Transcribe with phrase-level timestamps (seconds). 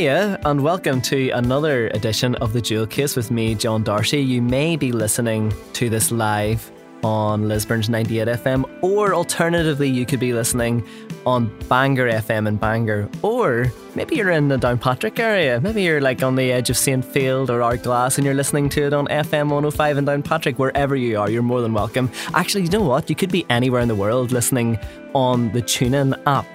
[0.00, 4.18] Hiya, and welcome to another edition of the Jewel Case with me, John Darcy.
[4.18, 6.72] You may be listening to this live
[7.04, 10.82] on Lisburn's 98 FM, or alternatively, you could be listening
[11.26, 15.60] on Bangor FM in Bangor, or maybe you're in the Downpatrick area.
[15.60, 18.94] Maybe you're like on the edge of Saintfield or Ardglass and you're listening to it
[18.94, 20.56] on FM 105 in Downpatrick.
[20.56, 22.10] Wherever you are, you're more than welcome.
[22.32, 23.10] Actually, you know what?
[23.10, 24.78] You could be anywhere in the world listening
[25.12, 26.48] on the TuneIn app,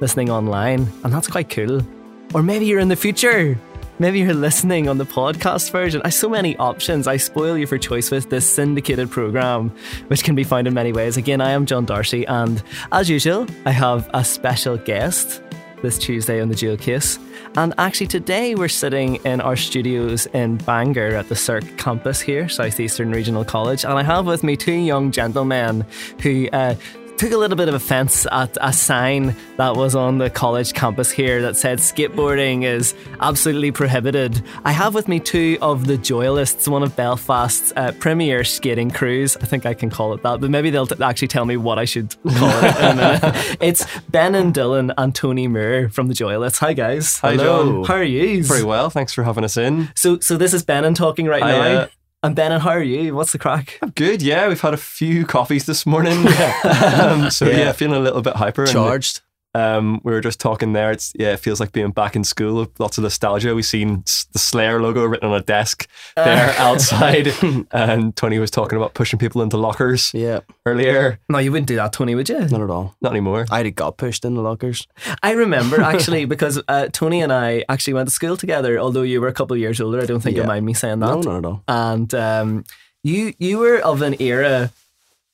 [0.00, 1.86] listening online, and that's quite cool.
[2.32, 3.58] Or maybe you're in the future.
[3.98, 6.00] Maybe you're listening on the podcast version.
[6.04, 7.06] I so many options.
[7.06, 9.70] I spoil you for choice with this syndicated program,
[10.06, 11.16] which can be found in many ways.
[11.16, 12.62] Again, I am John Darcy, and
[12.92, 15.42] as usual, I have a special guest
[15.82, 17.18] this Tuesday on the Jewel Case.
[17.56, 22.48] And actually, today we're sitting in our studios in Bangor at the SERC campus here,
[22.48, 23.84] Southeastern Regional College.
[23.84, 25.84] And I have with me two young gentlemen
[26.22, 26.74] who uh,
[27.20, 31.10] took a little bit of offence at a sign that was on the college campus
[31.10, 34.42] here that said skateboarding is absolutely prohibited.
[34.64, 39.36] I have with me two of the Joyalists, one of Belfast's uh, premier skating crews.
[39.36, 41.78] I think I can call it that, but maybe they'll t- actually tell me what
[41.78, 43.20] I should call it in a
[43.60, 46.58] it's Benén Dillon and Tony Moore from the Joyalists.
[46.60, 47.18] Hi guys.
[47.18, 47.82] Hi, Hello.
[47.82, 47.84] John.
[47.84, 48.42] How are you?
[48.44, 49.90] Very well, thanks for having us in.
[49.94, 51.80] So, so this is Benén talking right Hi, now.
[51.80, 51.88] uh,
[52.22, 53.14] and Benén, how are you?
[53.14, 53.78] What's the crack?
[53.82, 54.48] I'm good, yeah.
[54.48, 56.26] We've had a few coffees this morning.
[57.00, 57.56] um, so Yeah.
[57.56, 57.72] yeah.
[57.72, 58.62] feeling a little bit hyper.
[58.62, 59.22] and, charged.
[59.54, 60.90] Um, we were just talking there.
[60.92, 62.68] It's yeah, it feels like being back in school.
[62.78, 63.54] Lots of nostalgia.
[63.54, 67.32] We've seen the Slayer logo written on a desk there outside,
[67.72, 71.18] and Tony was talking about pushing people into lockers Yeah, earlier.
[71.28, 72.38] No, you wouldn't do that, Tony, would you?
[72.48, 72.94] not at all.
[73.00, 73.46] Not anymore.
[73.50, 74.86] I had got pushed in the lockers.
[75.22, 78.78] I remember actually because uh, Tony and I actually went to school together.
[78.78, 80.48] Although you were a couple of years older, I don't think you Yeah.
[80.48, 81.06] mind me saying that.
[81.06, 81.62] No, not at all.
[81.66, 82.64] And um,
[83.02, 84.70] you you were of an era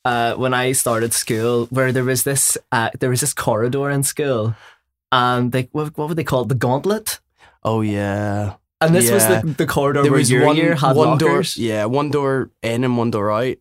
[0.07, 4.03] uh, when I started school where there was this uh, there was this corridor in
[4.05, 4.55] school,
[5.11, 6.49] and they what, what would they call it?
[6.49, 7.21] The gauntlet.
[7.63, 8.55] Oh yeah.
[8.81, 11.43] And this was the, the corridor There where was your one, year had one door.
[11.57, 13.57] Yeah, one door in and one door out.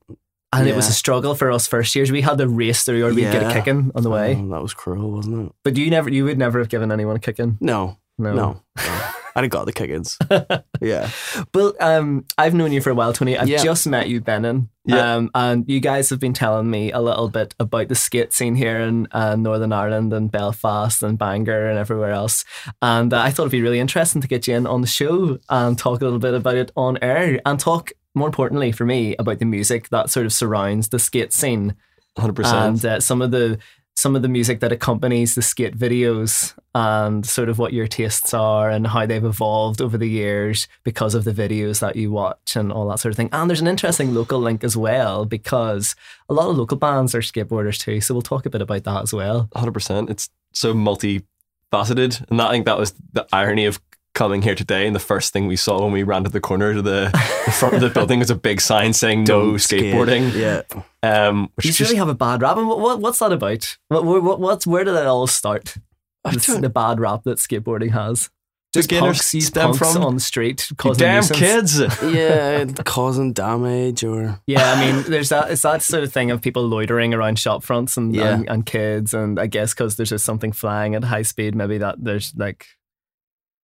[0.52, 2.12] and it was a struggle for us first years.
[2.12, 3.54] We had to race through, or we'd get a Yeah.
[3.54, 4.36] kicking on the way.
[4.38, 5.56] Oh, that was cruel, wasn't it?
[5.64, 7.58] But you never, you would never have given anyone a kicking.
[7.62, 8.34] No, No.
[8.34, 8.62] no.
[8.78, 9.02] no.
[9.36, 10.18] Have got the kickings.
[10.82, 11.10] yeah.
[11.54, 13.38] Well, um, I've known you for a while, Tony.
[13.38, 13.62] I've Yeah.
[13.64, 14.70] just met you, Benén.
[14.86, 15.16] Yeah.
[15.16, 18.56] Um, and you guys have been telling me a little bit about the skate scene
[18.56, 22.46] here in uh, Northern Ireland and Belfast and Bangor and everywhere else.
[22.82, 25.38] And uh, I thought it'd be really interesting to get you in on the show
[25.50, 29.16] and talk a little bit about it on air and talk, more importantly for me,
[29.18, 31.76] about the music that sort of surrounds the skate scene
[32.18, 32.54] 100%.
[32.54, 33.58] and uh, some of the
[33.96, 38.34] some of the music that accompanies the skate videos and sort of what your tastes
[38.34, 42.58] are and how they've evolved over the years because of the videos that you watch
[42.58, 43.30] and all that sort of thing.
[43.32, 45.96] And there's an interesting local link as well because
[46.28, 48.02] a lot of local bands are skateboarders too.
[48.02, 49.50] So we'll talk a bit about that as well.
[49.56, 50.10] hundred percent.
[50.10, 53.80] It's so multifaceted, and I think that was the irony of
[54.16, 54.88] coming here today.
[54.88, 57.12] And the first thing we saw when we ran to the corner to the,
[57.46, 59.94] the front of the building was a big sign saying "No Don't skate.
[59.94, 60.62] skateboarding." Yeah.
[61.04, 62.58] Um, which You just really have a bad rap.
[62.58, 63.78] And what, what, what's that about?
[63.90, 65.76] What, what, what's, where did it all start?
[66.24, 68.32] I This- don't- the bad rap that skateboarding has.
[68.74, 71.40] Just Beginners punks, you stem punks from- on the street You causing damn nuisance.
[71.40, 71.80] kids.
[72.14, 75.50] Yeah, causing damage or Yeah, I mean, there's that.
[75.50, 78.34] It's that sort of thing of people loitering around shop fronts and Yeah.
[78.36, 81.78] and, and kids, and I guess because there's just something flying at high speed, maybe
[81.78, 82.66] that there's like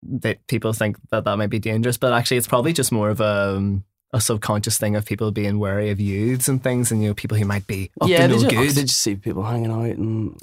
[0.03, 3.21] that people think that that might be dangerous, but actually, it's probably just more of
[3.21, 3.55] a.
[3.57, 7.15] um, a subconscious thing of people being wary of youths and things, and you know
[7.15, 8.71] people who might be up yeah, to they no just, good.
[8.71, 10.37] they just see people hanging out and in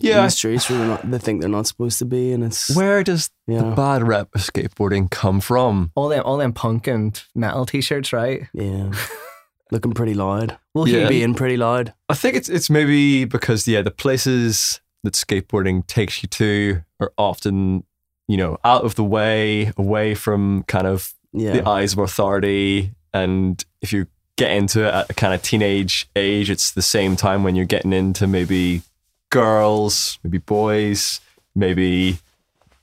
[0.00, 0.24] Yeah.
[0.24, 3.02] the streets where they're not, they think they're not supposed to be, and it's Where
[3.02, 5.92] does yeah, the bad rep of skateboarding come from?
[5.94, 8.48] all them, all them punk and metal t-shirts, right?
[8.52, 8.92] yeah,
[9.70, 11.04] looking pretty loud, Well, Yeah.
[11.04, 11.94] Hugh, being pretty loud.
[12.10, 17.14] I think it's it's maybe because yeah, the places that skateboarding takes you to are
[17.16, 17.84] often
[18.28, 22.92] you know out of the way, away from kind of Yeah, the eyes of authority.
[23.14, 24.06] And if you
[24.36, 27.64] get into it at a kind of teenage age, it's the same time when you're
[27.64, 28.82] getting into maybe
[29.30, 31.20] girls, maybe boys,
[31.54, 32.18] maybe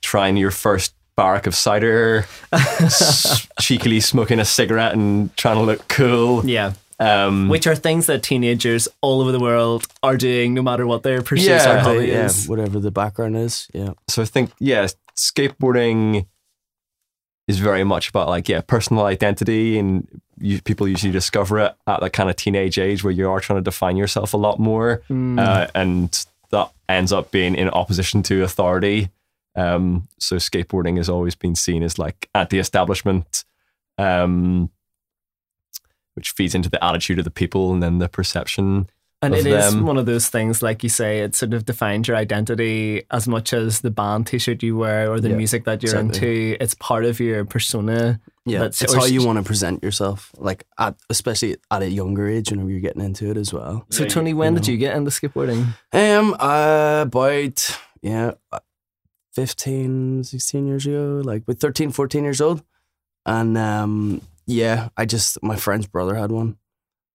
[0.02, 5.86] trying your first barrack of cider, s- cheekily smoking a cigarette and trying to look
[5.88, 6.44] cool.
[6.44, 10.86] yeah, Um, which are things that teenagers all over the world are doing, no matter
[10.86, 12.46] what their pursuits Yeah, or hobby yeah, is.
[12.48, 13.68] whatever the background is.
[13.74, 14.86] Yeah, so I think yeah,
[15.16, 16.26] skateboarding
[17.48, 20.06] is very much about like yeah, personal identity, and
[20.38, 23.58] you, people usually discover it at that kind of teenage age where you are trying
[23.58, 25.38] to define yourself a lot more, Mm.
[25.38, 29.10] uh, and that ends up being in opposition to authority.
[29.56, 33.44] Um, so skateboarding has always been seen as like anti-establishment,
[33.98, 34.70] um,
[36.14, 38.88] which feeds into the attitude of the people and then the perception.
[39.22, 39.86] And of it is them.
[39.86, 43.54] one of those things, like you say, it sort of defines your identity as much
[43.54, 46.50] as the band T-shirt you wear or the Yeah, music that you're exactly.
[46.52, 46.62] into.
[46.62, 48.20] It's part of your persona.
[48.44, 52.28] Yeah, That's- it's how you want to present yourself, like at, especially at a younger
[52.28, 53.86] age, whenever you're getting into it as well.
[53.88, 55.68] So, Tony, when did you get into skateboarding?
[55.94, 58.58] Um, uh, about yeah, uh,
[59.32, 62.62] 15, 16 years ago, like with 13, 14 years old,
[63.24, 66.56] and um, yeah, I just my friend's brother had one,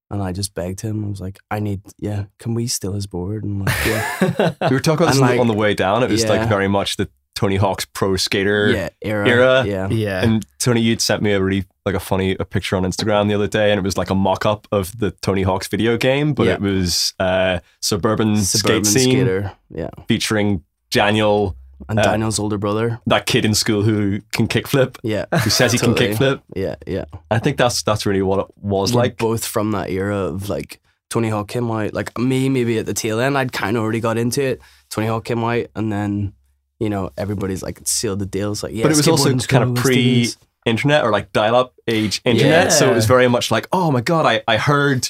[0.09, 1.05] and I just begged him.
[1.05, 3.43] I was like, I need, yeah, can we steal his board?
[3.43, 5.73] And like, yeah, We were talking about this And, on the- like, on the way
[5.73, 6.03] down.
[6.03, 9.63] It was like very much the Tony Hawk's pro skater yeah, era, era.
[9.65, 10.21] yeah, yeah.
[10.23, 13.33] And Tony, you'd sent me a really like a funny a picture on Instagram the
[13.35, 16.33] other day, and it was like a mock up of the Tony Hawk's video game,
[16.33, 16.53] but Yeah.
[16.55, 21.55] it was uh, suburban, suburban skate scene skater, yeah, featuring Daniel,
[21.87, 25.71] and Uh, Daniel's older brother, that kid in school who can kickflip, yeah, who says
[25.71, 26.07] he Totally.
[26.07, 26.41] can kickflip.
[26.55, 27.05] yeah, yeah.
[27.31, 29.17] I think that's that's really what it was We're like.
[29.17, 31.93] both from that era of like Tony Hawk came out.
[31.93, 34.61] Like me, maybe at the tail end, I'd kind of already got into it.
[34.89, 36.33] Tony Hawk came out, and then
[36.79, 38.61] you know everybody's like sealed the deals.
[38.63, 40.27] Like, yeah, but it was also kind of pre
[40.65, 42.71] internet or like dial up age internet.
[42.73, 45.09] So it was very much like, oh my God, I, I heard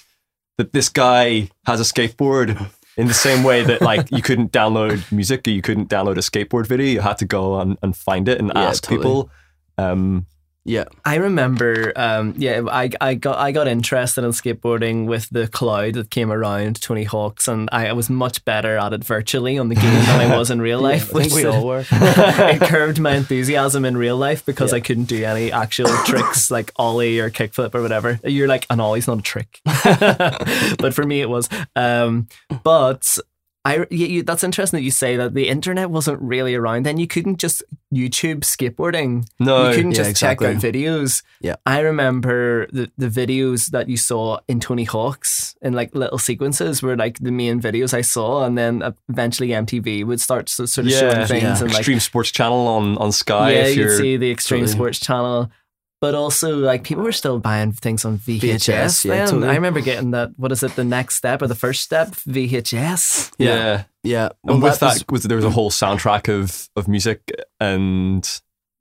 [0.57, 2.69] that this guy has a skateboard
[3.00, 6.22] in the same way that like you couldn't download music or you couldn't download a
[6.30, 6.86] skateboard video.
[6.88, 9.00] You had to go and, and find it and Yeah, ask totally.
[9.00, 9.30] people.
[9.78, 10.25] Um,
[10.66, 15.48] Yeah, I remember, um, yeah, I, I got I got interested in skateboarding with the
[15.48, 19.70] cloud that came around Tony Hawk's, and I, was much better at it virtually on
[19.70, 21.16] the game than I was in real life.
[21.16, 21.86] I think we all were.
[21.92, 24.78] it curbed my enthusiasm in real life because Yeah.
[24.78, 28.20] I couldn't do any actual tricks like ollie or kickflip or whatever.
[28.24, 31.50] You're like, an ollie's not a trick, but for me it was.
[31.76, 32.28] Um,
[32.64, 33.18] but
[33.66, 36.98] I, you, you, that's interesting that you say that the internet wasn't really around then.
[36.98, 37.62] You couldn't just
[37.94, 39.28] YouTube skateboarding.
[39.38, 41.24] no, you couldn't yeah, just check out videos.
[41.42, 41.58] Yeah.
[41.66, 46.82] I remember the, the videos that you saw in Tony Hawk's in like little sequences
[46.82, 50.92] were like the main videos I saw, and then eventually MTV would start sort of
[50.92, 51.60] showing things yeah.
[51.60, 53.52] and like Extreme Sports Channel on, on Sky.
[53.52, 54.76] yeah, if you'd you're, see the Extreme Totally.
[54.76, 55.52] Sports Channel.
[56.01, 58.40] But also, like people were still buying things on VHS.
[58.40, 59.50] VHS, yeah, totally.
[59.50, 60.31] I remember getting that.
[60.38, 60.75] What is it?
[60.78, 62.10] The next step or the first step?
[62.10, 63.34] VHS.
[63.38, 63.84] yeah.
[64.01, 67.30] Yeah, and Well, with that, was- was, there was a whole soundtrack of of music,
[67.60, 68.25] and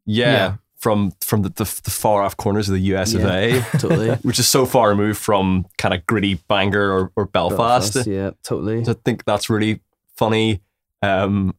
[0.07, 0.55] yeah, Yeah.
[0.77, 4.11] from from the, the, the far off corners of the US of A, totally.
[4.23, 7.95] which is so far removed from kind of gritty Bangor or, or Belfast.
[7.95, 8.85] Belfast, yeah, totally.
[8.85, 9.81] So I think that's really
[10.15, 10.61] funny.
[11.03, 11.55] Um, at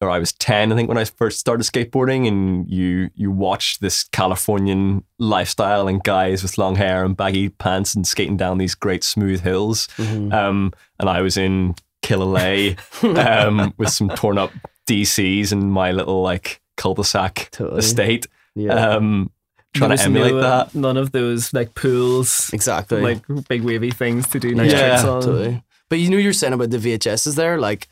[0.00, 3.78] or I was ten, I think, when I first started skateboarding, and you you watch
[3.80, 8.74] this Californian lifestyle and guys with long hair and baggy pants and skating down these
[8.74, 9.88] great smooth hills.
[9.96, 10.32] Mhm.
[10.32, 12.78] Um, and I was in Killalay
[13.16, 14.50] um, with some torn up
[14.88, 17.78] DCs and my little like cul-de-sac Totally.
[17.80, 19.30] estate, Yeah, um,
[19.74, 20.74] trying There to was emulate no, that.
[20.74, 23.02] None of those like pools, exactly.
[23.02, 25.22] like big wavy things to do nice Yeah, tricks on.
[25.22, 25.62] Totally.
[25.90, 27.88] But you knew you're saying about the VHSs there, like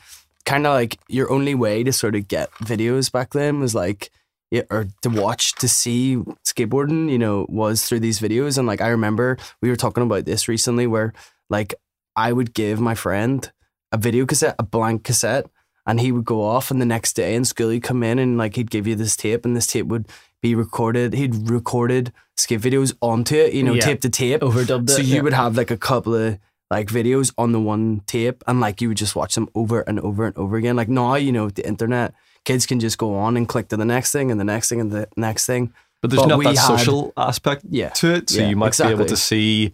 [0.49, 4.11] kind of like your only way to sort of get videos back then was like
[4.51, 6.17] yeah, or to watch to see
[6.47, 8.57] skateboarding, you know, was through these videos.
[8.57, 11.13] And like I remember we were talking about this recently where
[11.51, 11.75] like
[12.17, 13.51] I would give my friend
[13.93, 15.47] a video cassette, a blank cassette,
[15.87, 18.39] and he would go off and the next day in school he'd come in and
[18.39, 20.07] like he'd give you this tape and this tape would
[20.41, 21.13] be recorded.
[21.13, 23.83] He'd recorded skate videos onto it, you know, Yeah.
[23.83, 24.41] tape to tape.
[24.41, 24.93] Overdubbed it.
[24.93, 25.23] So you yeah.
[25.23, 26.39] would have like a couple of
[26.71, 29.99] like videos on the one tape and like you would just watch them over and
[30.01, 30.77] over and over again.
[30.77, 33.77] Like now, you know, with the internet, kids can just go on and click to
[33.77, 35.73] the next thing and the next thing and the next thing.
[36.03, 37.89] But there's But not that had- social aspect Yeah.
[37.91, 39.73] to it, so Yeah, you might be able to see,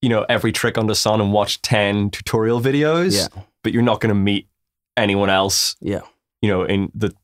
[0.00, 3.16] you know, every trick under the sun and watch ten tutorial videos.
[3.16, 3.42] Yeah.
[3.62, 4.48] But you're not going to meet
[4.96, 6.00] anyone else, Yeah.
[6.42, 7.14] you know, in the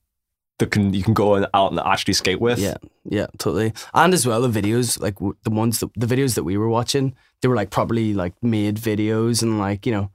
[0.61, 2.58] the can you can go out and actually skate with.
[2.58, 2.78] Yeah.
[3.04, 3.73] Yeah, totally.
[3.94, 7.14] And as well, the videos, like the ones that the videos that we were watching,
[7.42, 10.11] they were like probably like made videos and like, you know,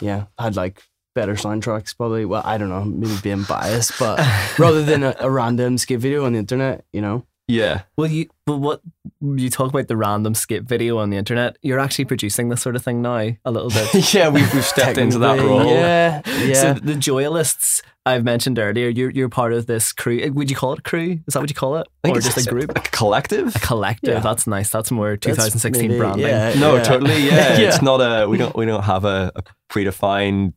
[0.00, 0.82] yeah, had like
[1.14, 2.24] better soundtracks probably.
[2.24, 4.18] Well, I don't know, maybe being biased, but
[4.58, 7.26] rather than a, a random skate video on the internet, you know?
[7.48, 7.82] Yeah.
[7.96, 8.80] Well, you but what
[9.20, 11.56] you talk about the random skip video on the internet.
[11.62, 12.08] You're actually mm.
[12.08, 14.14] producing this sort of thing now a little bit.
[14.14, 15.66] yeah, we've, we've stepped into that role.
[15.66, 16.22] Yeah.
[16.42, 16.54] Yeah.
[16.54, 20.20] So the Joyalists I've mentioned earlier, you're you're part of this crew.
[20.20, 21.20] Uh, would you call it a crew?
[21.26, 22.70] Is that what you call it, I think or it's just a group?
[22.70, 23.54] a collective.
[23.54, 24.14] A collective.
[24.14, 24.20] Yeah.
[24.20, 24.70] That's nice.
[24.70, 26.26] That's more 2016 maybe- branding.
[26.26, 26.82] Yeah, No, yeah.
[26.82, 27.26] totally.
[27.26, 27.68] Yeah, Yeah.
[27.68, 28.28] it's not a.
[28.28, 28.56] We don't.
[28.56, 30.54] We don't have a, a predefined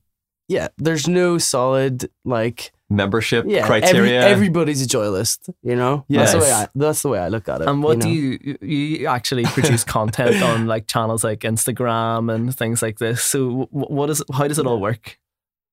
[0.47, 4.19] yeah, there's no solid like membership yeah criteria.
[4.19, 6.05] Every, everybody's a joylist, you know.
[6.09, 6.67] That's the way I.
[6.75, 7.67] That's the way I look at it.
[7.67, 8.13] And what do know?
[8.13, 13.23] you you actually produce content on like channels like Instagram and things like this?
[13.23, 15.17] So what is how does it all work?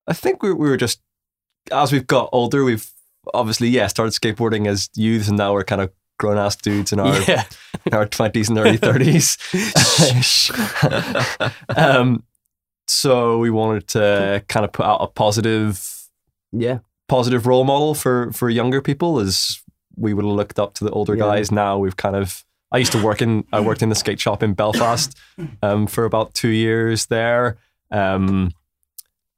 [0.07, 1.01] I think we, we were just
[1.71, 2.91] as we've got older, we've
[3.35, 7.01] obviously yeah started skateboarding as youths, and now we're kind of grown ass dudes in
[7.01, 7.45] our Yeah.
[7.87, 9.37] in our twenties and early thirties.
[11.77, 12.25] um,
[12.87, 16.09] So we wanted to kind of put out a positive
[16.53, 16.79] Yeah.
[17.09, 19.63] Positive role model for for younger people as
[19.97, 21.25] we would have looked up to the older Yeah.
[21.25, 21.51] guys.
[21.53, 24.43] Now we've kind of I used to work in I worked in the skate shop
[24.43, 25.15] in Belfast
[25.63, 27.59] um, for about two years there,
[27.91, 28.53] um,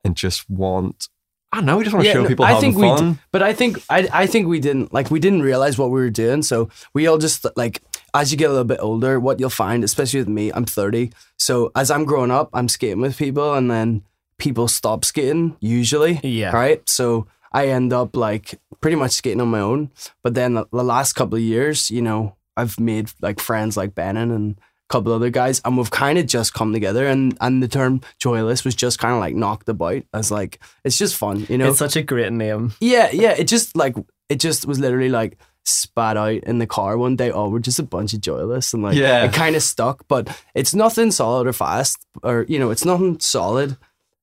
[0.05, 1.09] and just want
[1.53, 1.77] I don't know.
[1.77, 3.13] We just want to Yeah, show no, people I having think we fun.
[3.15, 6.01] d- But I think I I think we didn't like we didn't realize what we
[6.01, 6.43] were doing.
[6.43, 7.81] So we all just like
[8.13, 11.11] as you get a little bit older, what you'll find, especially with me, I'm 30.
[11.37, 14.03] So as I'm growing up, I'm skating with people, and then
[14.39, 16.21] people stop skating usually.
[16.23, 16.51] Yeah.
[16.55, 16.89] Right.
[16.89, 19.91] So I end up like pretty much skating on my own.
[20.23, 23.95] But then the, the last couple of years, you know, I've made like friends like
[23.95, 27.07] Benén and a couple other guys, and we've kind of just come together.
[27.07, 30.99] And and the term joyless was just kind of like knocked about as like it's
[30.99, 31.69] just fun, you know.
[31.71, 32.73] It's such a great name.
[32.81, 33.31] Yeah, yeah.
[33.39, 33.95] It just like
[34.29, 37.31] it just was literally like spat out in the car one day.
[37.31, 39.25] Oh, we're just a bunch of joyless, and like Yeah.
[39.25, 40.07] it kind of stuck.
[40.09, 43.77] But it's nothing solid or fast, or you know, it's nothing solid.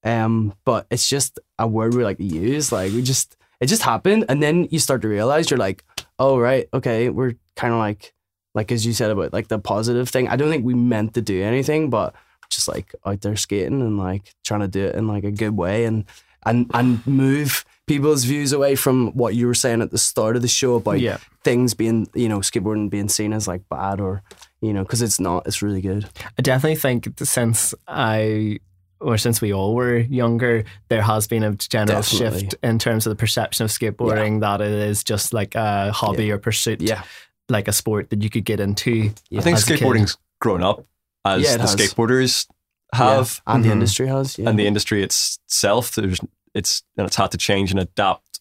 [0.04, 2.72] Um, but it's just a word we like to use.
[2.72, 5.84] Like we just it just happened, and then you start to realize you're like,
[6.18, 8.14] oh right, okay, we're kind of like
[8.56, 10.28] like as you said about like the positive thing.
[10.28, 12.16] I don't think we meant to do anything, but
[12.50, 15.56] just like out there skating and like trying to do it in like a good
[15.56, 16.04] way and
[16.46, 20.42] and and move people's views away from what you were saying at the start of
[20.42, 21.18] the show about Yeah.
[21.44, 24.22] things being you know skateboarding being seen as like bad or
[24.62, 28.60] you know because it's not it's really good I definitely think since I
[29.02, 32.40] or since we all were younger, there has been a general Definitely.
[32.42, 36.32] shift in terms of the perception of skateboarding that it is just like a hobby
[36.32, 37.04] or pursuit, yeah
[37.50, 39.12] like a sport that you could get into.
[39.36, 39.80] I think as a kid.
[39.82, 40.86] skateboarding's grown up
[41.26, 41.76] as Yeah, the has.
[41.76, 42.48] skateboarders
[42.94, 43.68] have, and Mhm.
[43.68, 45.96] the industry has yeah and the industry itself.
[45.96, 46.20] There's
[46.54, 48.40] it's and it's had to change and adapt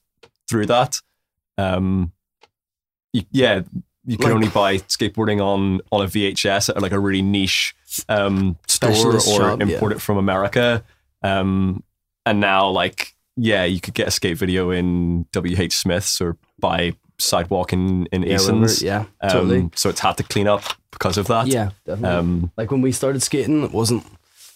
[0.48, 1.00] through that.
[1.58, 2.12] Um,
[3.12, 3.62] you, yeah,
[4.04, 7.74] you can Like- only buy skateboarding on on a VHS at like a really niche
[8.08, 10.84] um, store or shop, import it from America.
[11.22, 11.82] Um,
[12.26, 16.94] and now, like, yeah, you could get a skate video in WH Smiths or buy
[17.18, 18.82] Sidewalk in in yeah, Eason's.
[18.82, 21.46] yeah Um, totally So it's had to clean up because of that.
[21.46, 24.04] yeah definitely Um, like when we started skating it wasn't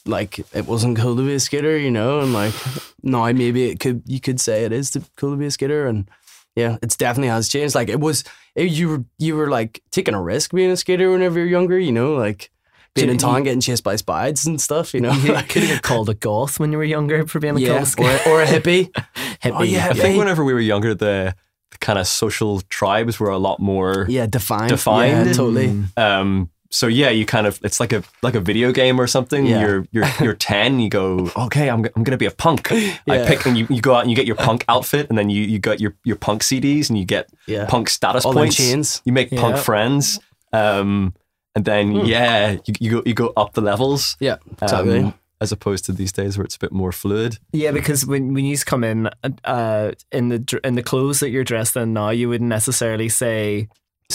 [0.07, 2.55] like it wasn't cool to be a skater you know and like
[3.03, 5.87] now maybe it could you could say it is to, cool to be a skater
[5.87, 6.09] and
[6.57, 8.25] yeah it's definitely has changed like it was
[8.55, 11.79] it, you were you were like taking a risk being a skater whenever you're younger
[11.79, 12.51] you know like
[12.95, 15.83] being in you- town getting chased by spides and stuff you know You could have
[15.83, 18.31] called a goth when you were younger for being a yeah cool skater.
[18.31, 18.91] or, or a hippie
[19.43, 19.53] hippie.
[19.59, 21.35] Oh, yeah, I think whenever we were younger, the,
[21.71, 24.07] the kind of social tribes were a lot more.
[24.09, 25.27] yeah defined Defined?
[25.27, 29.01] yeah, totally Um, so yeah, you kind of it's like a like a video game
[29.01, 29.47] or something.
[29.47, 29.61] Yeah.
[29.61, 30.81] You're you're you're ten.
[30.81, 31.71] You go okay.
[31.71, 32.69] I'm, I'm gonna be a punk.
[32.73, 32.89] Yeah.
[33.09, 35.31] I pick and you, you go out and you get your punk outfit and then
[35.31, 38.41] you you got your your punk CDs and you get yeah punk status all them
[38.45, 38.57] points.
[38.57, 40.19] chains You make punk friends.
[40.53, 41.15] Um,
[41.55, 44.17] and then yeah, you, you go you go up the levels.
[44.21, 47.39] yeah um, exactly as opposed to these days where it's a bit more fluid.
[47.53, 49.11] Yeah, because when when you come in
[49.45, 53.69] uh, in the in the clothes that you're dressed in now, you wouldn't necessarily say,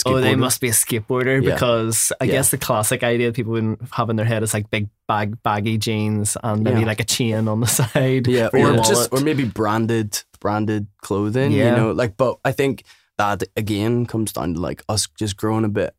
[0.07, 1.53] "Oh, they must be a skateboarder," Yeah.
[1.53, 2.31] because I Yeah.
[2.31, 5.77] guess the classic idea people wouldn't have in their head is like big bag baggy
[5.77, 6.87] jeans and maybe Yeah.
[6.87, 8.25] like a chain on the side.
[8.27, 11.51] Yeah, or just or maybe branded branded clothing.
[11.51, 11.71] Yeah.
[11.71, 12.83] You know, like but I think
[13.17, 15.93] that again comes down to like us just growing a bit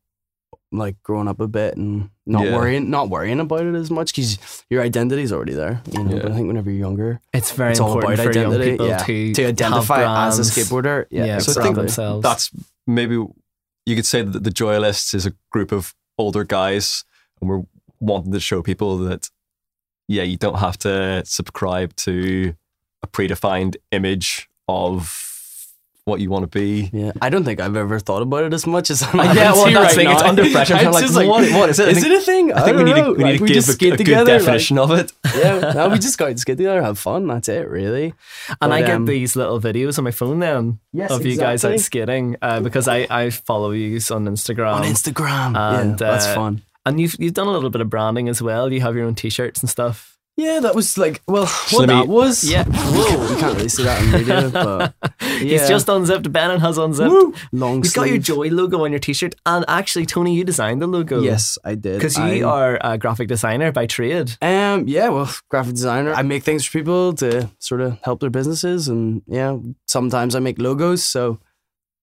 [0.72, 2.56] like growing up a bit and not Yeah.
[2.56, 5.82] worrying not worrying about it as much because your identity's already there.
[5.90, 6.22] You know, Yeah.
[6.22, 8.70] but I think whenever you're younger, it's very it's all important about for young identity.
[8.72, 8.98] people yeah.
[8.98, 11.06] to to identify as a skateboarder.
[11.10, 12.22] Yeah, Yeah, So I think themselves.
[12.22, 12.50] That's
[12.86, 13.14] maybe
[13.86, 17.04] you could say that the Joyalists is a group of older guys,
[17.40, 17.62] and we're
[17.98, 19.30] wanting to show people that
[20.08, 22.54] yeah, you don't have to subscribe to
[23.02, 25.29] a predefined image of
[26.04, 26.90] what you want to be.
[26.92, 29.52] Yeah, I don't think I've ever thought about it as much as I'm yeah, having
[29.52, 30.04] well, to that's right the thing.
[30.06, 30.12] now.
[30.14, 30.74] It's under pressure.
[30.74, 31.88] I'm It's like, just what- what is it?
[31.88, 32.52] I Is think- it a thing?
[32.52, 33.92] I think we don't need to we need Like, to we give just a, skate
[33.92, 35.12] a good together, like- definition of it.
[35.36, 37.26] yeah, no, we just go out and skate together, have fun.
[37.26, 38.14] That's it, really.
[38.60, 41.36] And I But, get um, these little videos on my phone then Yes, of you
[41.36, 41.78] guys out exactly.
[41.78, 44.74] skating uh, because I, I follow you on Instagram.
[44.76, 45.56] on Instagram.
[45.56, 46.62] and, yeah, that's uh, fun.
[46.86, 48.72] And you've you've done a little bit of branding as well.
[48.72, 50.09] You have your own t-shirts and stuff.
[50.40, 52.44] Yeah, that was like, well, what Slimmy- that was.
[52.44, 52.64] Yeah.
[52.66, 54.94] Whoa, you can't really see that on the video, but
[55.38, 55.68] He's Yeah.
[55.68, 56.32] just unzipped.
[56.32, 57.10] Benén has unzipped.
[57.10, 58.22] Woo, long He's got your sleeve.
[58.22, 59.34] Joy logo on your t-shirt.
[59.46, 61.20] And actually, Tony, you designed the logo.
[61.20, 61.96] Yes, I did.
[61.98, 64.32] Because you I- are a graphic designer by trade.
[64.42, 66.12] Um, yeah, well, graphic designer.
[66.14, 69.56] I make things for people to sort of help their businesses, and yeah,
[69.86, 71.04] sometimes I make logos.
[71.04, 71.38] So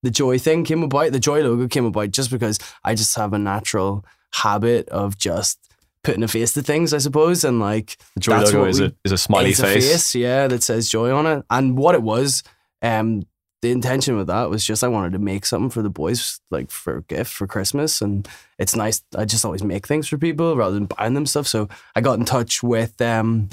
[0.03, 1.12] the joy thing came about.
[1.12, 5.58] The joy logo came about just because I just have a natural habit of just
[6.03, 8.79] putting a face to things, I suppose, and like The Joy That's logo what is
[8.79, 9.59] a is a smiley face.
[9.59, 11.45] a face, yeah, that says joy on it.
[11.49, 12.43] And what it was,
[12.81, 13.23] um,
[13.61, 16.69] the intention with that was just I wanted to make something for the boys, like
[16.69, 18.27] for a gift for Christmas, and
[18.59, 19.01] it's nice.
[19.15, 21.47] I just always make things for people rather than buying them stuff.
[21.47, 23.49] So I got in touch with um,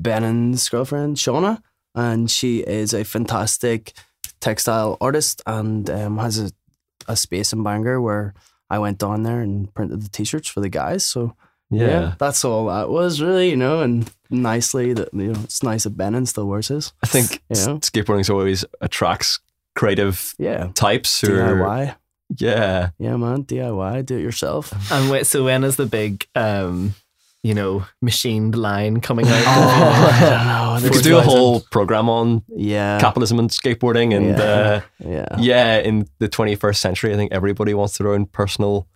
[0.00, 1.62] Benén's girlfriend, Shauna,
[1.94, 3.92] and she is a fantastic
[4.40, 6.50] textile artist and um, has a,
[7.06, 8.34] a space in Bangor where
[8.70, 11.04] I went down there and printed the t-shirts for the guys.
[11.04, 11.34] So
[11.70, 15.84] yeah, that's all that was really, you know, and nicely that you know it's nice
[15.84, 16.92] that Benén still wears his.
[17.02, 17.78] I think You know?
[17.78, 19.40] skateboarding always attracts
[19.74, 21.94] creative Yeah, types who are, DIY.
[22.38, 22.90] yeah.
[22.98, 24.72] Yeah, man, DIY, do it yourself.
[24.90, 26.94] And wait, so when is the big, um,
[27.42, 29.32] you know, machined line coming out?
[29.46, 30.88] I don't know.
[30.88, 34.42] We could do a whole program on yeah, capitalism and skateboarding and Yeah.
[34.44, 38.86] uh, yeah, yeah, in the 21st century, I think everybody wants their own personal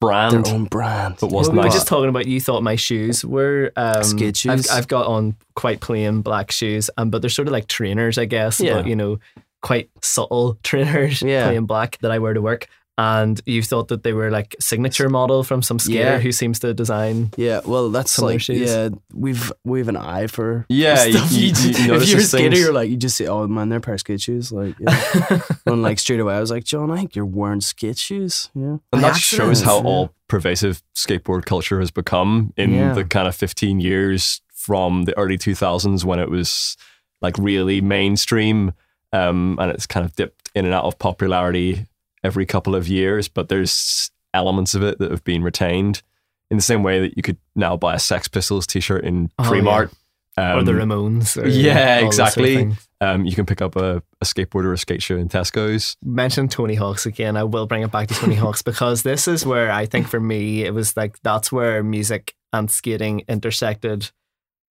[0.00, 0.46] brand.
[0.46, 1.16] their own brand.
[1.20, 4.36] But Well, what's we were just talking about you thought my shoes were um, Skate
[4.36, 4.68] shoes.
[4.68, 8.18] I've, I've got on quite plain black shoes, um, but they're sort of like trainers,
[8.18, 8.58] I guess.
[8.60, 8.74] Yeah.
[8.74, 9.18] But you know,
[9.62, 11.46] quite subtle trainers, Yeah.
[11.46, 12.66] plain black that I wear to work.
[12.98, 16.18] And you thought that they were like signature model from some skater Yeah.
[16.18, 17.30] who seems to design.
[17.38, 18.70] Yeah, well, that's Some of like shoes.
[18.70, 21.32] yeah, we've we've an eye for Yeah, you- stuff.
[21.32, 21.38] you-
[21.86, 22.60] you if you're a skater, things.
[22.60, 25.40] you're like you just say, "Oh man, they're a pair of skate shoes." Like, yeah.
[25.66, 28.64] and like straight away, I was like, "John, I think you're wearing skate shoes." Yeah,
[28.66, 29.84] and By that shows how yeah.
[29.88, 32.92] all pervasive skateboard culture has become in Yeah.
[32.92, 36.76] the kind of 15 years from the early 2000s when it was
[37.22, 38.72] like really mainstream
[39.14, 41.86] um, and it's kind of dipped in and out of popularity
[42.24, 46.02] every couple of years but there's elements of it that have been retained
[46.50, 49.42] in the same way that you could now buy a Sex Pistols t-shirt in Oh,
[49.44, 49.90] Primark
[50.36, 51.42] um, or the Ramones.
[51.42, 52.76] Or yeah, all those sort of exactly.
[53.00, 56.48] um, you can pick up a, a skateboard or a skate shoe in Tesco's mention
[56.48, 57.36] Tony Hawk's again.
[57.36, 60.20] I will bring it back to Tony Hawk's because this is where I think for
[60.20, 64.10] me it was like that's where music and skating intersected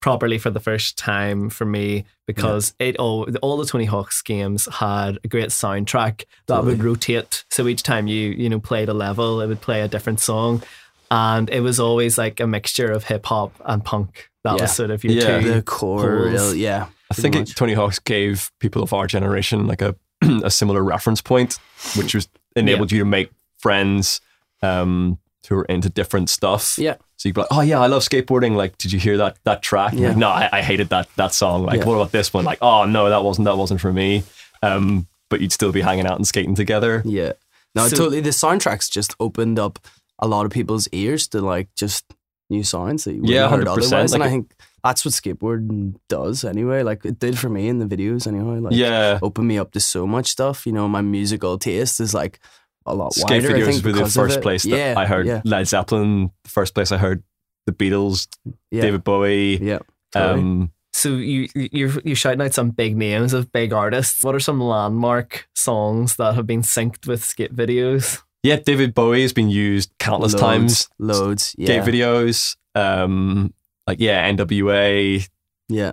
[0.02, 4.68] properly for the first time for me because it all all the Tony Hawk's games
[4.72, 7.46] had a great soundtrack that would rotate.
[7.50, 10.64] So each time you you know played a level, it would play a different song,
[11.10, 14.30] and it was always like a mixture of hip hop and punk.
[14.44, 14.64] That Yeah.
[14.64, 15.40] was sort of your Yeah.
[15.40, 15.54] two.
[15.54, 16.88] the core, real- yeah.
[17.12, 17.56] I think it.
[17.56, 19.96] Tony Hawk's gave people of our generation like a
[20.44, 21.60] a similar reference point,
[21.96, 24.20] which was enabled you to make friends
[24.64, 25.18] um,
[25.50, 26.78] who are into different stuff.
[26.78, 26.96] Yeah.
[27.18, 28.56] So you'd be like, "Oh yeah, I love skateboarding.
[28.56, 30.10] Like, did you hear that that track?" Yeah.
[30.10, 31.64] Like, no, I, I hated that that song.
[31.66, 31.86] Like, Yeah.
[31.86, 32.46] what about this one?
[32.46, 34.24] Like, oh no, that wasn't that wasn't for me.
[34.64, 37.02] Um, but you'd still be hanging out and skating together.
[37.06, 37.34] Yeah.
[37.76, 38.22] No, So- totally.
[38.22, 39.80] The soundtracks just opened up
[40.20, 42.06] a lot of people's ears to like just
[42.50, 44.14] new sounds that you wouldn't Yeah, heard 100%, otherwise.
[44.14, 46.84] and I think that's what skateboarding does anyway.
[46.84, 48.60] Like it did for me in the videos anyway.
[48.60, 50.66] Like yeah, opened me up to so much stuff.
[50.68, 52.40] You know, my musical taste is like
[52.86, 53.56] a lot skate wider.
[53.56, 56.32] I videos think were the first place that yeah, I heard Yeah, Led Zeppelin.
[56.44, 57.24] The first place I heard
[57.66, 58.28] the Beatles,
[58.72, 59.58] yeah, David Bowie.
[59.62, 59.80] yeah.
[60.12, 60.40] totally.
[60.42, 64.24] Um, So you you're you're shouting out some big names of big artists.
[64.24, 68.22] What are some landmark songs that have been synced with skate videos?
[68.44, 70.90] yeah, David Bowie has been used countless loads, times.
[71.00, 71.56] loads.
[71.58, 72.58] Yeah, skate videos.
[72.76, 73.54] Um,
[73.88, 75.28] like yeah, NWA,
[75.70, 75.92] yeah,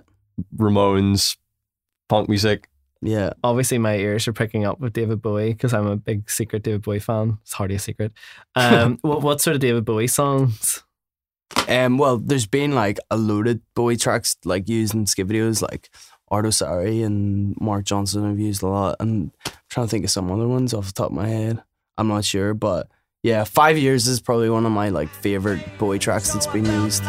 [0.57, 1.37] Ramones,
[2.09, 2.67] punk music.
[3.01, 3.31] Yeah.
[3.43, 6.81] Obviously, my ears are picking up with David Bowie because I'm a big secret David
[6.81, 7.37] Bowie fan.
[7.43, 8.11] It's hardly a secret.
[8.55, 10.83] Um, what what sort of David Bowie songs?
[11.67, 15.89] Um, well, there's been like a loaded Bowie tracks like used in skit videos, like
[16.31, 18.97] Arto Saari and Mark Johnson have used a lot.
[18.99, 21.63] And I'm trying to think of some other ones off the top of my head.
[21.97, 22.89] I'm not sure, but
[23.23, 27.03] yeah, Five Years is probably one of my like favorite Bowie tracks that's been used.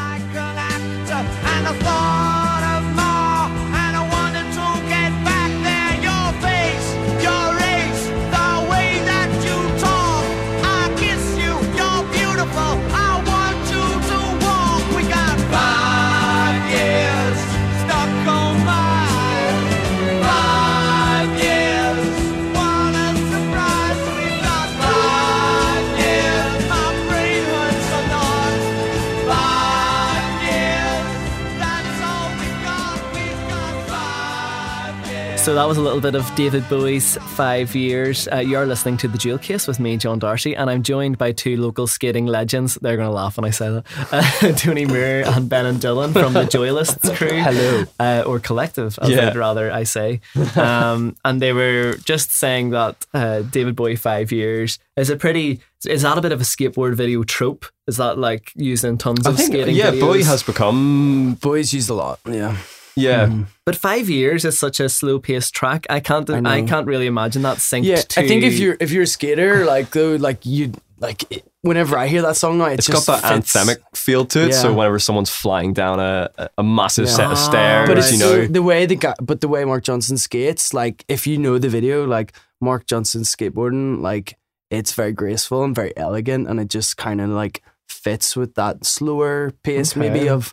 [35.61, 38.27] That was a little bit of David Bowie's Five Years.
[38.33, 41.33] Uh, you're listening to the Jewel Case with me, John Darcy, and I'm joined by
[41.33, 42.77] two local skating legends.
[42.77, 43.85] They're going to laugh when I say that.
[44.11, 47.29] Uh, Tony Moore and Benén Dillon from the Joyalists crew.
[47.29, 47.85] Hello.
[48.01, 49.29] Uh, or collective, as Yeah.
[49.29, 50.23] I'd rather I say.
[50.57, 55.61] Um, and they were just saying that uh, David Bowie Five Years is a pretty.
[55.87, 57.67] Is that a bit of a skateboard video trope?
[57.87, 60.01] Is that like used in tons I of think skating yeah, videos?
[60.01, 62.19] Bowie has become Bowie's used a lot.
[62.25, 62.57] Yeah.
[63.01, 63.45] Yeah.
[63.67, 65.87] But five years is such a slow paced track.
[65.91, 66.29] I can't.
[66.31, 66.67] I, know.
[66.67, 67.85] can't really imagine that synced.
[67.85, 71.31] Yeah, to, I think if you're if you're a skater, like though, like you like
[71.31, 73.55] it- whenever I hear that song now, it It's just got that fits.
[73.55, 74.53] anthemic feel to it.
[74.55, 77.15] So whenever someone's flying down a, a- a massive Yeah.
[77.17, 79.65] set of Ah, stairs, But it's you know, the way the guy, but the way
[79.65, 84.37] Mark Johnson skates, like if you know the video, like Mark Johnson skateboarding, like
[84.71, 88.85] it's very graceful and very elegant, and it just kind of like fits with that
[88.85, 90.01] slower pace, Okay.
[90.09, 90.53] maybe of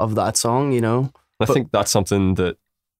[0.00, 1.10] of that song, you know.
[1.40, 2.56] I think that's something that,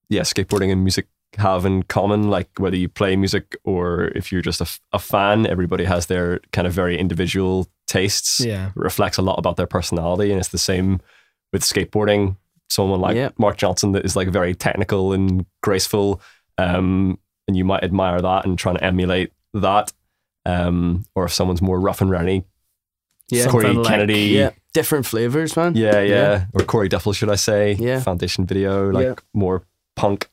[0.08, 2.30] yeah, skateboarding and music have in common.
[2.30, 6.40] Like whether you play music or if you're just a, a fan, everybody has their
[6.52, 8.40] kind of very individual tastes.
[8.40, 8.68] Yeah.
[8.68, 10.30] It reflects a lot about their personality.
[10.30, 11.00] And it's the same
[11.52, 12.36] with skateboarding.
[12.70, 13.30] Someone like Yeah.
[13.38, 16.20] Mark Johnson that is like very technical and graceful.
[16.58, 19.92] Um, and you might admire that and trying to emulate that.
[20.44, 22.44] Um, or if someone's more rough and ready,
[23.30, 23.46] Yeah.
[23.48, 24.20] Corey like- Kennedy.
[24.38, 25.74] Yeah, different flavors, man.
[25.76, 26.46] Yeah, yeah.
[26.54, 27.72] Or Corey Duffel, should I say?
[27.78, 28.00] Yeah.
[28.00, 29.14] Foundation video, like Yeah.
[29.34, 29.62] more
[29.96, 30.28] punk.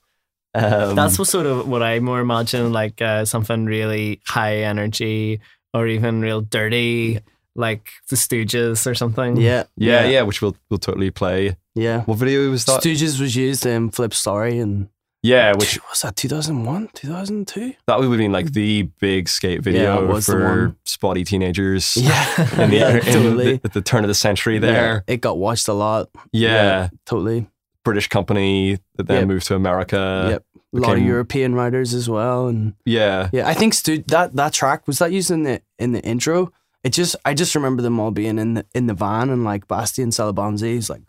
[0.53, 5.41] Um, That's what sort of what I more imagine, like uh, something really high energy
[5.73, 7.19] or even real dirty,
[7.55, 9.35] like the Stooges or something.
[9.35, 11.57] Yeah, yeah, yeah, which we'll we'll totally play.
[11.75, 12.03] yeah.
[12.03, 12.81] What video was that?
[12.81, 14.87] Stooges was used in Flip Sorry and
[15.25, 17.73] yeah, which was that 2001, 2002?
[17.87, 21.95] that would have been like the big skate video the for spotty teenagers.
[21.97, 23.57] Yeah, In the, yeah, in totally.
[23.57, 25.03] the, at the turn of the century there.
[25.07, 26.09] Yeah, it got watched a lot.
[26.31, 26.89] Yeah.
[27.05, 27.47] Totally.
[27.83, 29.37] British company that then Yep.
[29.37, 30.27] of to America.
[30.31, 30.43] yep.
[30.73, 33.29] A lot of European writers as well, and Yeah.
[33.31, 36.51] yeah, I think Stu that that track was that used in the in the intro.
[36.83, 39.67] It just I just remember them all being in the in the van and like
[39.69, 41.03] Bastien Salabanzi, he's like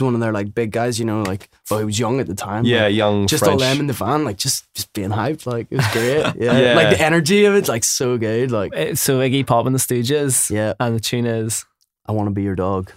[0.00, 2.26] was one of their like big guys, you know, like well he was young at
[2.26, 2.64] the time.
[2.64, 3.52] Yeah, like, young just French.
[3.54, 6.18] all them in the van, like just just being hyped, like it was great.
[6.38, 6.74] Yeah, Yeah.
[6.74, 8.50] like the energy of it's like so good.
[8.50, 10.50] Like Uh, So Iggy Pop and the Stooges.
[10.50, 11.64] yeah, And the tune is
[12.06, 12.92] I want to be your dog.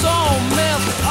[0.00, 0.12] so
[0.56, 1.02] messed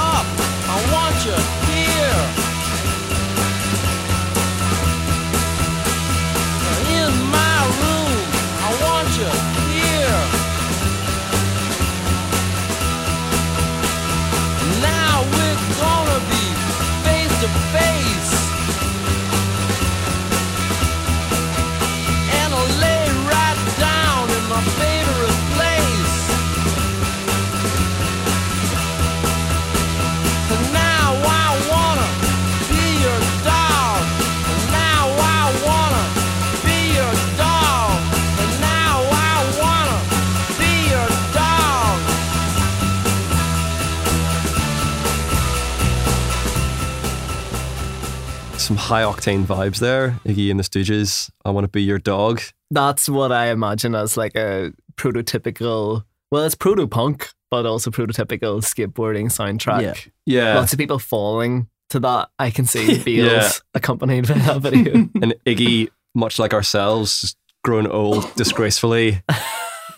[48.70, 50.12] Some high octane vibes there.
[50.28, 51.32] Iggy and the Stooges.
[51.44, 52.40] I want to be your dog.
[52.70, 58.62] that's what I imagine as like a prototypical well, it's proto punk, but also prototypical
[58.62, 59.82] skateboarding soundtrack.
[60.28, 60.52] Yeah.
[60.52, 60.56] Yeah.
[60.60, 62.30] Lots of people falling to that.
[62.38, 63.50] I can see Bails Yeah.
[63.74, 64.94] accompanied by that video.
[65.20, 69.24] and Iggy, much like ourselves, has grown old disgracefully,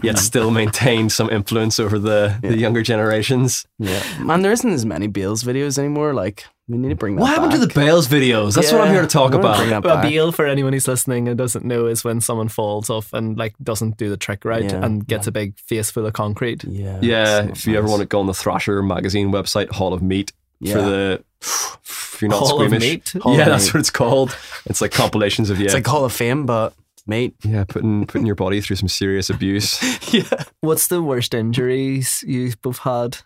[0.01, 3.65] yet still maintained some influence over the, the younger generations.
[3.79, 6.13] Yeah, man, there isn't as many Bails videos anymore.
[6.13, 7.21] Like we need to bring that.
[7.21, 7.75] What happened to the back.
[7.75, 8.55] Bails videos?
[8.55, 9.57] That's what I'm here to talk about.
[9.57, 10.09] bring that Well, back.
[10.09, 13.53] Bail, for anyone who's listening and doesn't know, is when someone falls off and like
[13.61, 14.83] doesn't do the trick right Yeah.
[14.83, 16.63] and gets a big face full of concrete.
[16.63, 19.93] Yeah, Yeah, it's if you ever want to go on the Thrasher magazine website, Hall
[19.93, 20.31] of Meat,
[20.65, 22.81] for the if you're not Hall of squeamish.
[22.81, 23.13] Meat?
[23.23, 23.73] Hall yeah, of that's Meat.
[23.73, 24.37] what it's called.
[24.65, 26.73] It's like compilations of yeah, It's like Hall of Fame, but
[27.07, 27.33] mate.
[27.43, 29.81] yeah, putting putting your body through some serious abuse.
[30.13, 33.17] yeah, What's the worst injuries you've both had?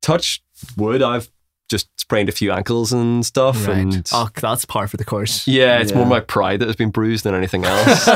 [0.00, 0.42] Touch
[0.76, 1.02] wood.
[1.02, 1.28] I've
[1.68, 5.46] just sprained a few ankles and stuff, and Oh, that's par for the course.
[5.46, 8.08] yeah, it's more my pride that has been bruised than anything else.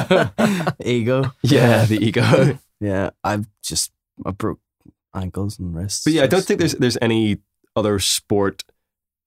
[0.85, 1.33] ego.
[1.43, 2.59] yeah, the ego.
[2.81, 3.93] Yeah, I've just
[4.27, 4.59] I broke
[5.15, 6.03] ankles and wrists.
[6.03, 7.39] But yeah, I don't think there's there's any
[7.77, 8.65] other sport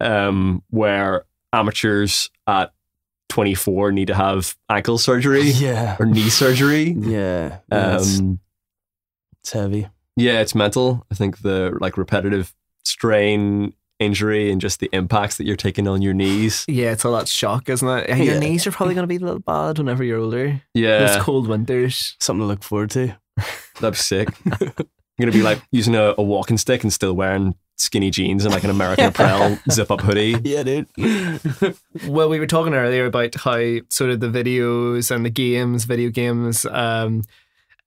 [0.01, 2.73] um, where amateurs at
[3.29, 6.95] 24 need to have ankle surgery Yeah, or knee surgery.
[6.99, 8.39] yeah, yeah it's, Um,
[9.41, 9.87] it's heavy.
[10.17, 11.05] yeah, it's mental.
[11.09, 16.01] I think the like repetitive strain, injury, and just the impacts that you're taking on
[16.01, 16.65] your knees.
[16.67, 18.09] Yeah, it's all that shock, isn't it?
[18.09, 18.39] And Your Yeah.
[18.39, 20.61] knees are probably going to be a little bad whenever you're older.
[20.73, 22.15] Yeah, Those cold winters.
[22.19, 23.15] Something to look forward to.
[23.79, 24.29] that'd be sick.
[25.17, 28.53] I'm gonna be like using a, a walking stick and still wearing skinny jeans and
[28.53, 30.35] like an American Apparel zip up hoodie.
[30.43, 30.87] Yeah, dude.
[32.07, 36.09] Well, we were talking earlier about how sort of the videos and the games, video
[36.09, 37.23] games, um,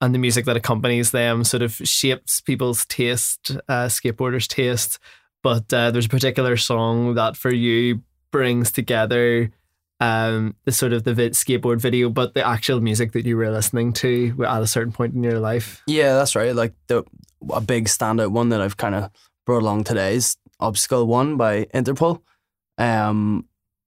[0.01, 4.97] and the music that accompanies them sort of shapes people's taste, uh, skateboarders' taste.
[5.41, 9.51] But uh, there's a particular song that for you brings together
[9.99, 13.49] um, the sort of the vid- skateboard video, but the actual music that you were
[13.49, 15.81] listening to at a certain point in your life.
[15.87, 16.55] Yeah, that's right.
[16.55, 17.03] Like the
[17.51, 19.11] a big standout one that I've kind of
[19.45, 22.21] brought along today is Obstacle One by Interpol.
[22.77, 23.45] Um,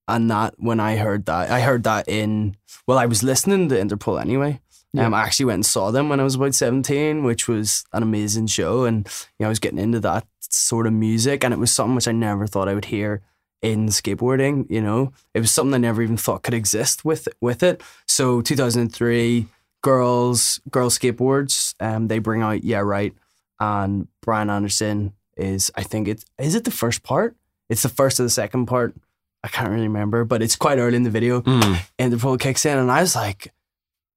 [0.09, 3.77] and that when I heard that, I heard that in well, I was listening to
[3.77, 4.61] Interpol anyway.
[4.99, 8.03] Um, I actually went and saw them when I was about seventeen, which was an
[8.03, 9.07] amazing show, and
[9.39, 12.09] you know I was getting into that sort of music, and it was something which
[12.09, 13.23] I never thought I would hear
[13.63, 14.67] in skateboarding.
[14.71, 17.83] You know, it was something I never even thought could exist with with it.
[18.07, 19.47] So two thousand and three,
[19.83, 23.15] girls girls skateboards, um, they bring out yeah right
[23.63, 27.37] and Brian Anderson is I think it's is it the first part?
[27.69, 28.95] It's the first or the second part.
[29.45, 31.41] I can't really remember, but it's quite early in the video.
[31.43, 31.79] Mm.
[31.99, 33.53] Interpol kicks in, and I was like,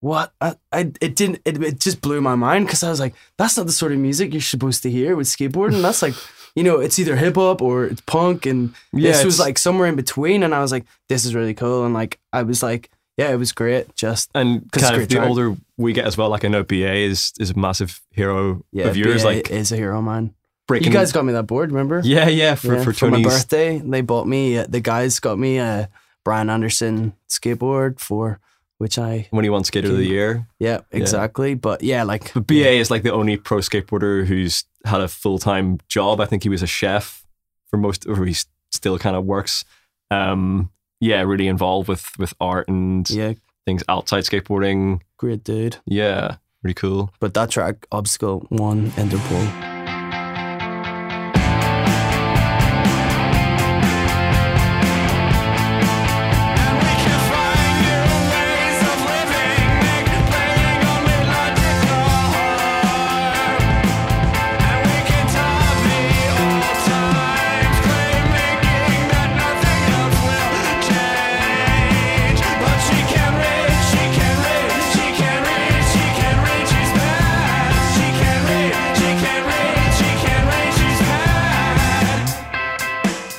[0.02, 1.40] "What?" I, I it didn't.
[1.46, 3.98] It, it just blew my mind because I was like, "That's not the sort of
[4.00, 5.82] music you're supposed to hear with skateboarding.
[5.82, 6.14] That's like,
[6.56, 9.88] you know, it's either hip hop or it's punk, and Yeah, this was like somewhere
[9.88, 12.90] in between." And I was like, "This is really cool," and like I was like,
[13.18, 15.28] "Yeah, it was great." Just And kind of the track.
[15.28, 18.88] older we get as well, like I know BA is is a massive hero yeah,
[18.88, 19.24] of yours.
[19.24, 20.34] BA Like is a hero, man.
[20.68, 20.88] breaking.
[20.88, 22.02] You guys got me that board, remember?
[22.04, 24.58] yeah, yeah, for Yeah, for for my birthday, they bought me.
[24.58, 25.90] Uh, the guys got me a
[26.24, 28.40] Brian Anderson skateboard for
[28.78, 30.48] which I when he won Skater of the Year.
[30.60, 31.54] yeah exactly.
[31.56, 35.40] But yeah, like But BA is like the only pro skateboarder who's had a full
[35.40, 36.20] time job.
[36.20, 37.26] I think he was a chef
[37.68, 38.36] for most, or he
[38.72, 39.66] still kind of works.
[40.12, 43.34] Um, yeah, really involved with with art and yeah,
[43.66, 45.02] things outside skateboarding.
[45.18, 45.78] great dude.
[45.86, 47.12] Yeah, really cool.
[47.20, 49.75] But that track, Obstacle One, Interpol.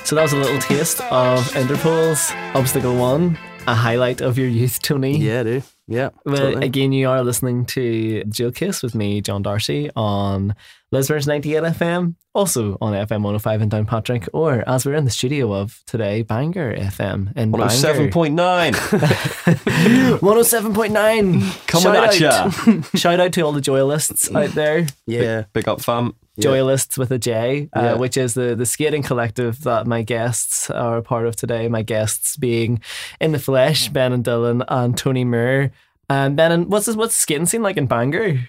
[0.07, 4.81] So that was a little taste of Interpol's Obstacle One, a highlight of your youth,
[4.81, 5.19] Tony.
[5.19, 5.65] Yeah, dude.
[5.89, 6.11] Yeah.
[6.25, 6.65] Well, totally.
[6.65, 10.55] again, you are listening to Jewel Case with me, John Darcy, on
[10.93, 15.53] Lisburn's 98 FM, also on FM 105 in Downpatrick, or as we're in the studio
[15.53, 17.71] of today, Bangor FM in One hundred Bangor.
[17.71, 18.75] seven point nine.
[18.75, 21.67] 107.9.
[21.67, 22.31] Coming Shout at ya.
[22.31, 22.53] out.
[22.99, 24.87] Shout out to all the Joyalists out there.
[25.07, 25.45] yeah.
[25.53, 26.15] Big up, fam.
[26.41, 27.95] Joyalists with a J, uh, Yeah.
[27.95, 31.69] which is the, the skating collective that my guests are a part of today.
[31.69, 32.81] My guests being
[33.21, 35.71] in the flesh, Benén Dillon and Tony Moore.
[36.09, 38.49] And Ben, and what's this, what's skating scene like in Bangor?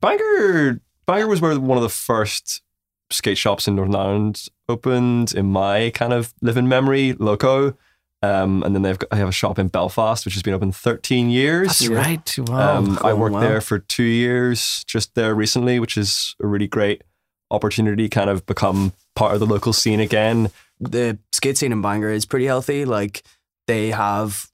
[0.00, 2.62] Bangor, Bangor was where one of the first
[3.10, 7.76] skate shops in Northern Ireland opened in my kind of living memory, Loco.
[8.20, 10.72] Um, and then they've got, I have a shop in Belfast, which has been open
[10.72, 11.78] 13 years.
[11.78, 12.34] That's right.
[12.48, 12.78] Wow.
[12.78, 13.40] Um, I worked wow.
[13.40, 17.04] there for two years, just there recently, which is a really great
[17.50, 18.08] opportunity.
[18.08, 20.50] Kind of become part of the local scene again.
[20.80, 22.84] the skate scene in Bangor is pretty healthy.
[22.84, 23.22] Like
[23.66, 24.48] they have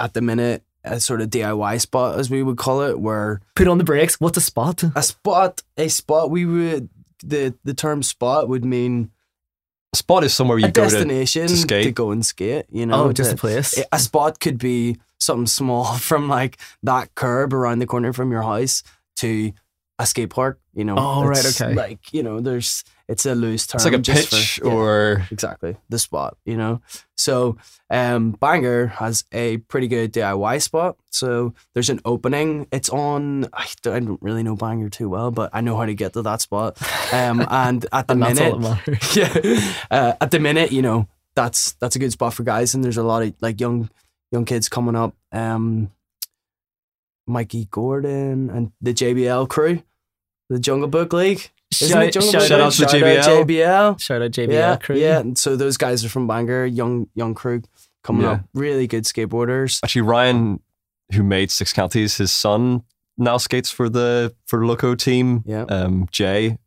[0.00, 3.68] at the minute a sort of DIY spot as we would call it, where Put
[3.68, 4.20] on the brakes.
[4.20, 4.82] What's a spot?
[4.94, 6.88] a spot, a spot we would
[7.22, 9.10] the the term spot would mean
[9.94, 10.90] A spot is somewhere you a go to.
[10.90, 11.94] destination to skate.
[11.94, 12.66] go and skate.
[12.70, 13.78] You know, Oh, just a place.
[13.92, 18.42] a spot could be something small from like that curb around the corner from your
[18.42, 18.82] house
[19.16, 19.52] to
[19.98, 20.58] a skate park.
[20.74, 21.74] You know, Oh, right, okay.
[21.74, 23.78] Like you know, there's it's a loose term.
[23.78, 26.80] It's like a just for- pitch yeah or exactly the spot you know
[27.16, 27.56] so
[27.90, 33.66] um Bangor has a pretty good diy spot so there's an opening it's on i
[33.82, 36.22] don't, I don't really know Bangor too well but i know how to get to
[36.22, 36.78] that spot
[37.12, 41.96] um and at the and minute yeah uh, at the minute you know that's that's
[41.96, 43.90] a good spot for guys and there's a lot of like young
[44.32, 45.90] young kids coming up um
[47.26, 49.82] mikey gordon and the jbl crew
[50.50, 52.60] the jungle book league Shout, Jungle shout Book Shout League?
[52.60, 53.46] out to Shout JBL.
[53.46, 54.96] JBL Shout out JBL yeah, crew.
[54.96, 57.62] Yeah, and so those guys are from Bangor, young young crew
[58.04, 58.32] coming Yeah.
[58.32, 59.80] up, really good skateboarders.
[59.82, 60.60] actually Ryan,
[61.14, 62.84] who made Six Counties, his son
[63.18, 65.42] now skates for the for Loco team.
[65.46, 66.58] Yeah, Um, Jay,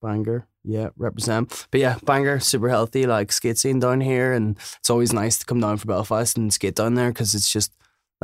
[0.00, 1.66] Bangor, yeah, represent.
[1.70, 5.44] But yeah, Bangor, super healthy, like skate scene down here, and it's always nice to
[5.44, 7.70] come down for Belfast and skate down there because it's just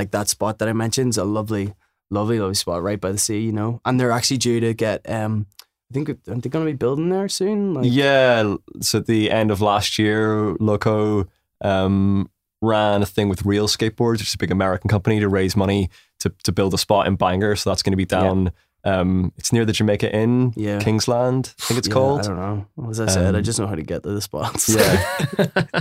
[0.00, 1.74] like that spot that I mentioned is a lovely,
[2.10, 3.80] lovely, lovely spot right by the sea, you know.
[3.84, 5.46] And they're actually due to get, um,
[5.90, 7.74] I think, aren't they going to be building there soon?
[7.74, 8.56] Like, yeah.
[8.80, 11.28] So at the end of last year, Loco
[11.60, 12.30] um,
[12.62, 15.90] ran a thing with Real Skateboards, which is a big American company, to raise money
[16.20, 17.56] to to build a spot in Bangor.
[17.56, 18.52] So that's going to be down.
[18.84, 20.78] Um, it's near the Jamaica Inn, Yeah.
[20.78, 22.20] Kingsland, I think it's yeah, called.
[22.20, 22.88] I don't know.
[22.88, 24.68] As I said, I Um, just know how to get to the spots.
[24.70, 25.04] Yeah.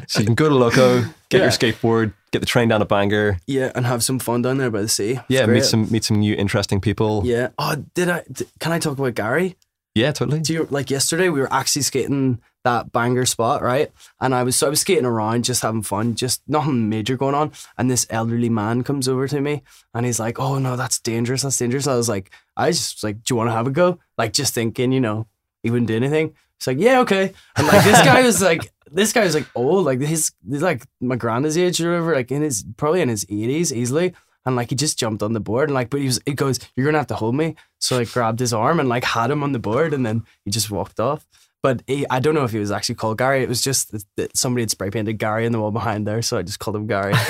[0.07, 1.43] so you can go to Loco, get Yeah.
[1.43, 3.39] your skateboard, get the train down to Bangor.
[3.47, 5.11] yeah, and have some fun down there by the sea.
[5.13, 7.21] It's Yeah, meet some meet some new interesting people.
[7.25, 7.49] Yeah.
[7.57, 8.23] Oh, did I?
[8.31, 9.55] d can I talk about Gary?
[9.95, 10.41] Yeah, totally.
[10.41, 11.29] Do you like yesterday?
[11.29, 13.91] We were actually skating that Bangor spot, right?
[14.19, 17.35] And I was so I was skating around, just having fun, just nothing major going
[17.35, 17.51] on.
[17.77, 21.43] And this elderly man comes over to me, and he's like, "Oh no, that's dangerous.
[21.43, 23.99] That's dangerous." I was like, I just like, "Do you want to have a go?"
[24.17, 25.27] Like just thinking, you know,
[25.63, 26.33] he wouldn't do anything.
[26.59, 29.85] He's like, "Yeah, okay." And like this guy was like, this guy was like old,
[29.85, 33.25] like his, he's like my granddad's age or whatever, like in his probably in his
[33.29, 34.13] eighties easily.
[34.45, 36.59] And like he just jumped on the board and like, but he was, it goes,
[36.75, 37.55] you're gonna have to hold me.
[37.79, 40.51] So I grabbed his arm and like had him on the board, and then he
[40.51, 41.25] just walked off.
[41.61, 43.43] But he, I don't know if he was actually called Gary.
[43.43, 46.21] It was just that, that somebody had spray painted Gary on the wall behind there,
[46.21, 47.13] so I just called him Gary.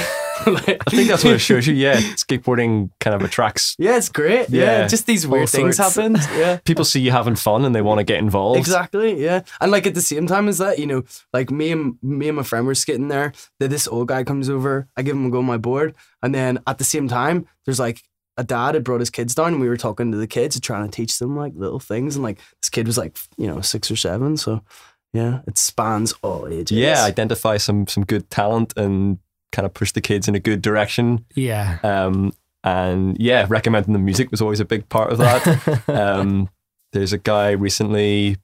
[0.47, 1.73] Like- I think that's what it shows you.
[1.73, 4.49] Yeah, skateboarding kind of attracts yeah, it's great.
[4.49, 6.17] Yeah, Yeah, just these weird things happened.
[6.33, 6.59] Yeah.
[6.63, 8.57] people see you having fun and they want to get involved.
[8.57, 9.41] Exactly, yeah.
[9.59, 12.37] And like at the same time as that, you know, like me and me and
[12.37, 13.33] my friend were skating there.
[13.59, 14.87] Then this old guy comes over.
[14.95, 17.79] I give him a go on my board, and then at the same time, there's
[17.79, 18.01] like
[18.39, 20.63] a dad had brought his kids down, and we were talking to the kids, and
[20.63, 22.15] trying to teach them like little things.
[22.15, 24.37] And like this kid was like, you know, six or seven.
[24.37, 24.61] So
[25.13, 26.77] yeah, it spans all ages.
[26.77, 29.19] Yeah, identify some some good talent and
[29.51, 31.25] kind of push the kids in a good direction.
[31.35, 31.79] Yeah.
[31.83, 32.31] Um,
[32.63, 35.83] and yeah, recommending the music was always a big part of that.
[35.89, 36.49] um,
[36.93, 38.37] there's a guy recently,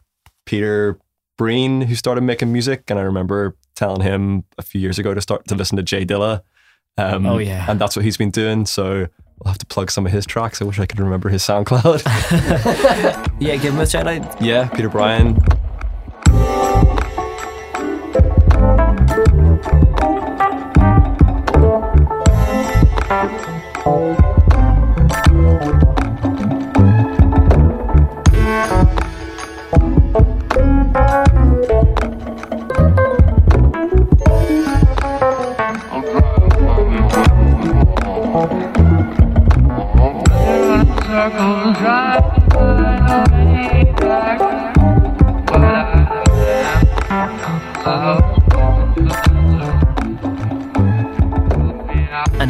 [0.45, 0.97] Peter
[1.37, 5.21] Brien, who started making music, and I remember telling him a few years ago to
[5.21, 6.41] start to listen to Jay Dilla.
[6.97, 7.65] Um, Oh, yeah.
[7.69, 8.65] and that's what he's been doing.
[8.65, 9.07] So
[9.43, 10.61] I'll have to plug some of his tracks.
[10.61, 12.03] I wish I could remember his SoundCloud.
[13.39, 14.41] Yeah, give him a shout out.
[14.41, 15.37] yeah, Peter Brien.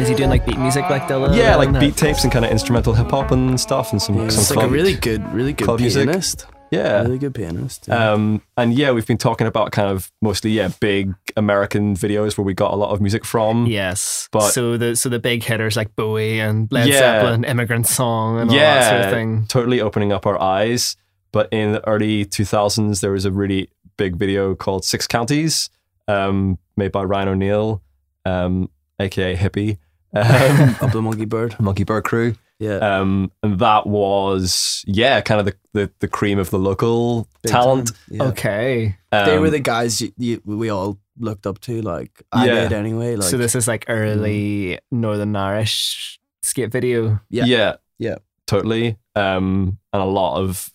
[0.06, 1.36] Is he doing like beat music like Dilla?
[1.36, 1.80] Yeah, like and that?
[1.80, 4.54] beat tapes and kind of instrumental hip hop and stuff, and some Yeah, some it's
[4.54, 6.06] like a really good, really good club music.
[6.06, 6.46] pianist.
[6.70, 7.02] yeah.
[7.02, 7.86] Really good pianist.
[7.88, 8.12] yeah.
[8.12, 12.44] Um, and yeah, we've been talking about kind of mostly yeah big American videos where
[12.44, 13.66] we got a lot of music from.
[13.66, 14.28] Yes.
[14.30, 16.98] But- so the so the big hitters like Bowie and Led Yeah.
[16.98, 19.46] Zeppelin, Immigrant Song, and all yeah, that sort of thing.
[19.48, 20.96] totally opening up our eyes.
[21.32, 25.68] But in the early 2000s, there was a really big video called Six Counties,
[26.08, 27.82] um, made by Ryan O'Neill,
[28.24, 29.76] um, aka Hippie,
[30.22, 31.58] um, Up the Monkey Bird.
[31.60, 32.34] Monkey Bird Crew.
[32.58, 32.76] Yeah.
[32.76, 37.52] Um, and that was, yeah, kind of the, the, the cream of the local Big
[37.52, 37.92] talent.
[38.08, 38.22] Yeah.
[38.24, 38.96] Okay.
[39.10, 41.82] they were Um, the guys you, you, we all looked up to.
[41.82, 42.62] Like I Yeah.
[42.62, 43.16] did anyway.
[43.16, 47.20] Like so this is like early Northern Irish skate video.
[47.28, 47.44] Yeah.
[47.44, 47.76] Yeah.
[47.98, 48.16] Yeah.
[48.46, 48.96] Totally.
[49.14, 50.70] Um, and a lot of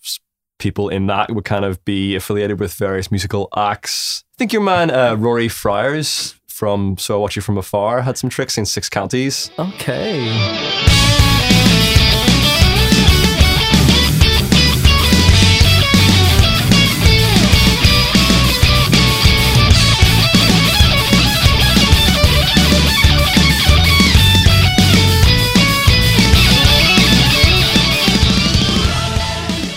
[0.58, 4.22] people in that would kind of be affiliated with various musical acts.
[4.34, 8.16] I think your man uh, Rory Fryers from So I Watch You From Afar had
[8.16, 9.50] some tricks in Six Counties.
[9.58, 10.30] Okay.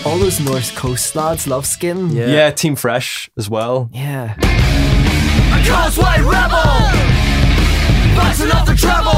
[0.04, 2.10] All those North Coast lads love skin.
[2.12, 2.28] Yeah.
[2.28, 2.50] Yeah.
[2.52, 3.90] Team Fresh as well.
[3.92, 4.36] Yeah.
[5.66, 6.62] A causeway rebel,
[8.16, 9.10] bouncing off the treble.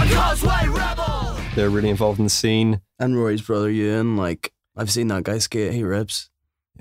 [0.00, 1.36] A causeway rebel.
[1.56, 2.80] They're really involved in the scene.
[2.98, 5.72] and Rory's brother Ewan, like I've seen that guy skate.
[5.72, 6.30] He rips.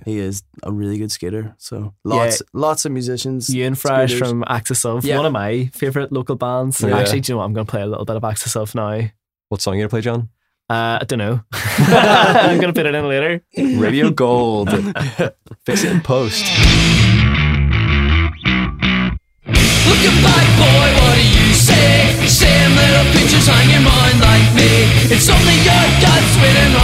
[0.06, 1.56] He is a really good skater.
[1.58, 3.54] So lots, lots of musicians.
[3.54, 4.30] Ewan Fresh skaters.
[4.30, 5.18] from Axis of, Yeah.
[5.18, 6.82] one of my favourite local bands.
[6.82, 6.98] Yeah.
[6.98, 7.46] Actually, do you know what?
[7.46, 9.02] I'm going to play a little bit of Axis of now.
[9.50, 10.30] What song are you going to play, John?
[10.70, 11.42] Uh, I don't know.
[11.52, 13.42] I'm going to put it in later.
[13.58, 14.70] Radio Gold.
[15.66, 16.46] Fix it in post.
[19.90, 22.14] Looking back, boy, what do you say?
[22.30, 24.70] Same little pictures on your mind like me.
[25.10, 26.79] It's only your guts waiting on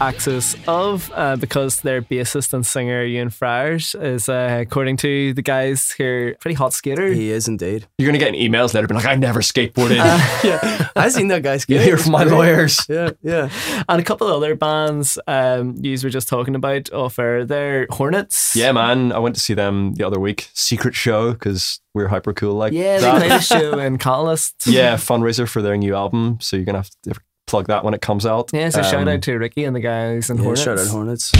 [0.00, 5.40] Axis of, uh, because their bassist and singer Ewan Friers is, uh, according to the
[5.40, 7.06] guys here, pretty hot skater.
[7.12, 7.86] He is indeed.
[7.96, 9.96] You're going to get an emails later being like, I never skateboarded.
[10.44, 11.78] yeah, I've seen that guy skate.
[11.78, 12.32] you hear from my great.
[12.34, 12.84] lawyers.
[12.90, 13.48] Yeah, yeah.
[13.88, 17.86] And a couple of other bands um, you were just talking about off air there,
[17.90, 18.54] Hornets.
[18.54, 19.12] Yeah, man.
[19.12, 20.50] I went to see them the other week.
[20.52, 23.16] Secret show because we're hyper cool like Yeah, they that.
[23.18, 24.66] played a show in Catalyst.
[24.66, 26.38] yeah, fundraiser for their new album.
[26.40, 27.14] So you're gonna have to
[27.46, 28.50] plug that when it comes out.
[28.52, 30.62] Yeah, so shout Um, out to Ricky and the guys and yeah Hornets.
[30.62, 31.32] shout out Hornets.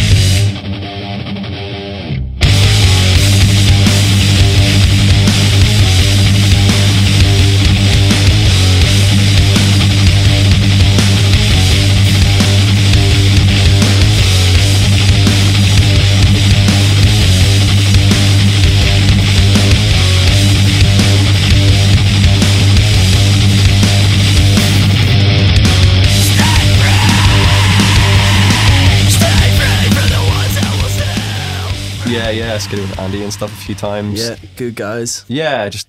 [32.36, 34.20] Yeah, yeah, skated with Andy and stuff a few times.
[34.20, 35.24] Yeah, good guys.
[35.26, 35.88] Yeah, just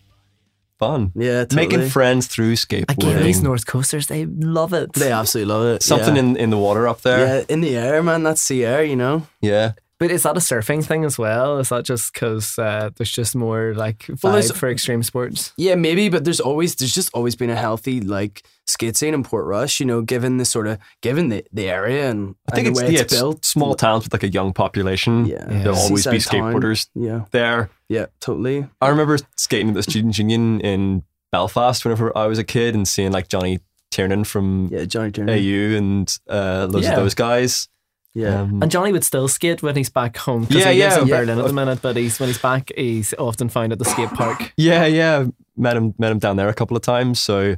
[0.79, 1.11] fun.
[1.13, 1.67] Yeah, totally.
[1.67, 3.09] Making friends through skateboarding.
[3.09, 4.93] Again, these North Coasters, they love it.
[4.93, 5.83] They absolutely love it.
[5.83, 6.21] Something yeah.
[6.21, 7.39] in, in the water up there.
[7.39, 8.23] yeah, in the air, man.
[8.23, 9.27] That's the air, you know.
[9.41, 9.73] Yeah.
[9.99, 11.57] But is that a surfing thing as well?
[11.57, 15.53] Is that just because uh, there's just more like vibe Well, for extreme sports?
[15.57, 19.23] Yeah, maybe, but there's always there's just always been a healthy like skate scene in
[19.23, 19.79] Portrush.
[19.79, 22.79] You know, given the sort of given the, the area and I think and it's,
[22.79, 23.43] the way yeah, it's it's built.
[23.45, 25.25] small towns with like a young population.
[25.25, 25.63] Yeah, Yeah.
[25.63, 26.53] There'll always be Seaside town.
[26.53, 27.69] skateboarders Yeah, there.
[27.89, 28.67] yeah, totally.
[28.79, 32.87] I remember skating at the Student Union in Belfast whenever I was a kid and
[32.87, 35.33] seeing like Johnny Tiernan from Yeah, Johnny Turner.
[35.33, 36.91] AU and uh, loads Yeah.
[36.93, 37.67] of those guys.
[38.13, 40.95] Yeah, Um, And Johnny would still skate when he's back home because Yeah, he lives
[40.95, 41.17] yeah, in yeah.
[41.19, 41.81] Berlin at the minute.
[41.81, 44.53] But he's when he's back, he's often found at the skate park.
[44.57, 45.25] yeah, yeah.
[45.55, 47.19] Met him, met him down there a couple of times.
[47.19, 47.55] So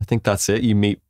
[0.00, 0.62] I think that's it.
[0.62, 1.00] You meet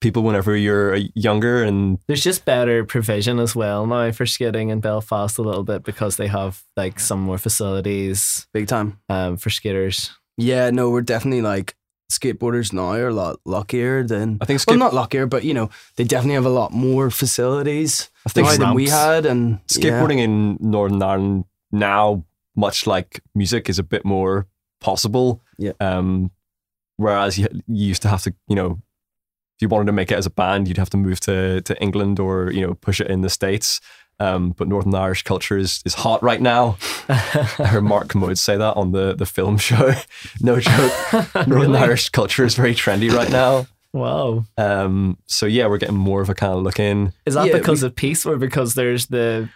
[0.00, 4.68] people whenever you're uh, younger, and There's just better provision as well now for skating
[4.68, 8.98] in Belfast a little bit because they have like some more facilities big time.
[9.08, 10.10] um, for skaters.
[10.36, 11.74] Yeah, no, we're definitely like
[12.10, 15.54] skateboarders now are a lot luckier than I think well, skate, not luckier, but you
[15.54, 19.60] know, they definitely have a lot more facilities I think now than we had, and
[19.70, 19.90] yeah.
[19.90, 24.46] skateboarding in Northern Ireland now, much like music, is a bit more
[24.80, 25.42] possible.
[25.58, 25.72] Yeah.
[25.80, 26.30] Um,
[26.96, 28.80] whereas you, you used to have to, you know,
[29.56, 31.80] if you wanted to make it as a band, you'd have to move to to
[31.82, 33.80] England or you know push it in the states.
[34.18, 36.78] Um, but Northern Irish culture is, is hot right now.
[37.08, 37.14] I
[37.66, 39.92] heard Mark Kermode say that on the, the film show.
[40.40, 40.92] no joke.
[41.34, 41.78] Northern Really?
[41.78, 43.66] Irish culture is very trendy right now.
[43.92, 44.44] Wow.
[44.56, 47.12] Um, so yeah, we're getting more of a kind of look in.
[47.26, 49.48] Is that Yeah, because we- of peace or because there's the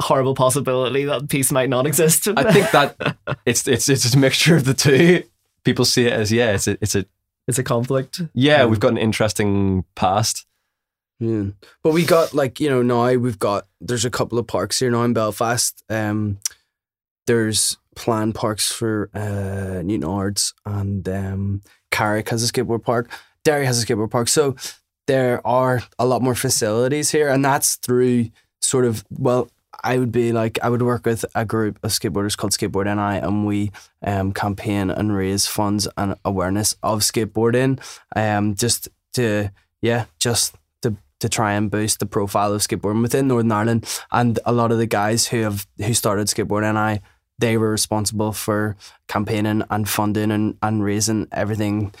[0.00, 2.28] horrible possibility that peace might not exist?
[2.28, 5.22] I think that it's it's it's a mixture of the two.
[5.64, 7.06] People see it as yeah, it's a it's a
[7.48, 8.20] it's a conflict.
[8.34, 8.62] yeah.
[8.62, 10.46] Um, We've got an interesting past.
[11.22, 11.44] Yeah.
[11.84, 14.90] But we got like, you know, now we've got there's a couple of parks here
[14.90, 15.82] now in Belfast.
[15.88, 16.38] Um
[17.28, 21.62] there's planned parks for uh Newtownards and um
[21.92, 23.08] Carrick has a skateboard park.
[23.44, 24.26] Derry has a skateboard park.
[24.26, 24.56] So
[25.06, 29.48] there are a lot more facilities here and that's through sort of well
[29.84, 33.24] I would be like I would work with a group of skateboarders called Skateboard NI
[33.24, 33.70] and we
[34.02, 37.78] um campaign and raise funds and awareness of skateboarding
[38.16, 39.50] um just to
[39.80, 40.56] yeah just
[41.22, 44.78] to try and boost the profile of skateboarding within Northern Ireland and a lot of
[44.78, 47.00] the guys who have who started Skateboard NI
[47.38, 48.76] they were responsible for
[49.08, 51.92] campaigning and funding and, and raising everything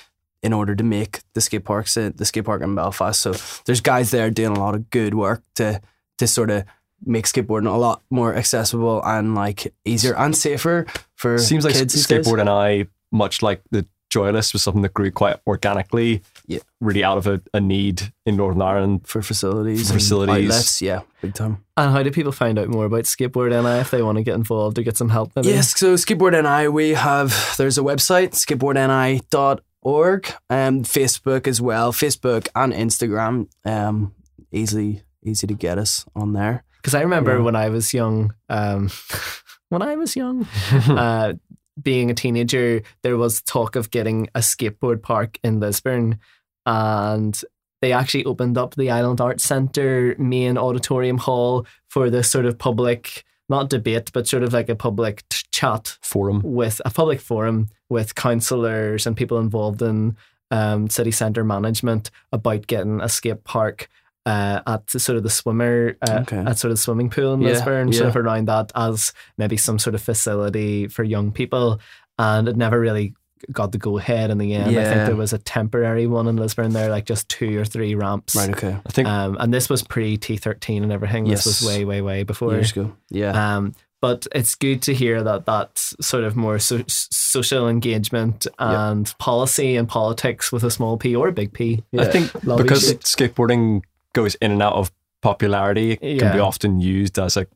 [0.42, 3.20] in order to make the skate parks uh, the skate park in Belfast.
[3.20, 5.80] So there's guys there doing a lot of good work to
[6.18, 6.64] to sort of
[7.04, 11.94] make skateboarding a lot more accessible and like easier and safer for Seems like kids
[11.94, 16.22] skateboard and I, much like the Joyalists, was something that grew quite organically.
[16.46, 16.60] Yeah.
[16.80, 19.06] really out of a, a need in Northern Ireland.
[19.06, 20.50] for facilities, For facilities.
[20.50, 21.64] outlets, yeah, big time.
[21.76, 24.34] And how do people find out more about skateboard NI if they want to get
[24.34, 25.32] involved or get some help?
[25.36, 25.48] Maybe?
[25.48, 32.48] Yes, so Skateboard NI, we have, there's a website, skateboardni.org, and Facebook as well, Facebook
[32.54, 34.14] and Instagram, um,
[34.50, 36.64] easily, easy to get us on there.
[36.76, 37.42] Because I remember Yeah.
[37.44, 38.90] when I was young, um,
[39.68, 40.46] when I was young,
[40.88, 41.34] uh,
[41.80, 46.18] being a teenager, there was talk of getting a skateboard park in Lisburn,
[46.66, 47.40] and
[47.80, 52.58] they actually opened up the Island Arts Centre main auditorium hall for this sort of
[52.58, 56.40] public, not debate, but sort of like a public t- chat Forum.
[56.44, 60.16] with a public forum with councillors and people involved in
[60.50, 63.88] um, city centre management about getting a skate park
[64.26, 66.38] uh, at the, sort of the swimmer uh, Okay.
[66.38, 69.56] at sort of the swimming pool in Yeah, Lisburn, sort of around that as maybe
[69.56, 71.80] some sort of facility for young people,
[72.18, 73.14] and it never really
[73.50, 74.70] got the go ahead in the end.
[74.70, 75.04] I think Yeah.
[75.06, 78.36] there was a temporary one in Lisburn there, like just two or three ramps.
[78.36, 78.76] Right, okay.
[78.86, 81.24] I think Um, and this was pre T thirteen and everything.
[81.24, 82.52] This was way, way, way before.
[82.52, 82.92] Years ago.
[83.10, 83.56] Yeah.
[83.56, 89.12] Um, but it's good to hear that that's sort of more so- social engagement and
[89.18, 91.82] policy and politics with a small p or a big p.
[91.98, 93.82] I think because skateboarding
[94.12, 94.90] goes in and out of
[95.20, 97.46] popularity, it can be often used as a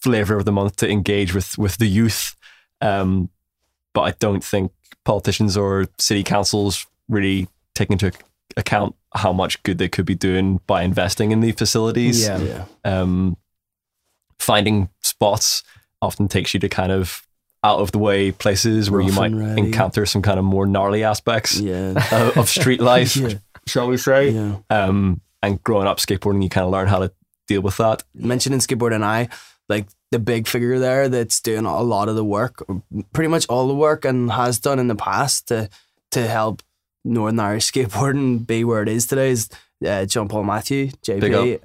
[0.00, 2.36] flavor of the month to engage with with the youth.
[2.80, 3.28] Um,
[3.92, 4.72] but I don't think
[5.04, 8.12] politicians or city councils really take into
[8.56, 12.22] account how much good they could be doing by investing in the facilities.
[12.26, 12.38] Yeah.
[12.38, 12.64] yeah.
[12.84, 13.36] Um,
[14.38, 15.62] finding spots
[16.02, 17.26] often takes you to kind of
[17.62, 21.60] out of the way places where you might encounter some kind of more gnarly aspects
[21.60, 21.92] Yeah.
[22.10, 23.34] of, of street life, Yeah.
[23.66, 24.30] shall we say?
[24.30, 24.56] yeah.
[24.70, 27.12] Um, and growing up skateboarding, you kind of learn how to
[27.48, 28.02] deal with that.
[28.14, 29.28] mentioning Skateboard NI,
[29.68, 32.64] like the big figure there that's doing a lot of the work,
[33.12, 35.68] pretty much all the work, and has done in the past to
[36.12, 36.62] to help
[37.04, 39.48] Northern Irish skateboarding be where it is today is
[39.86, 41.20] uh, John Paul Matthew, JP.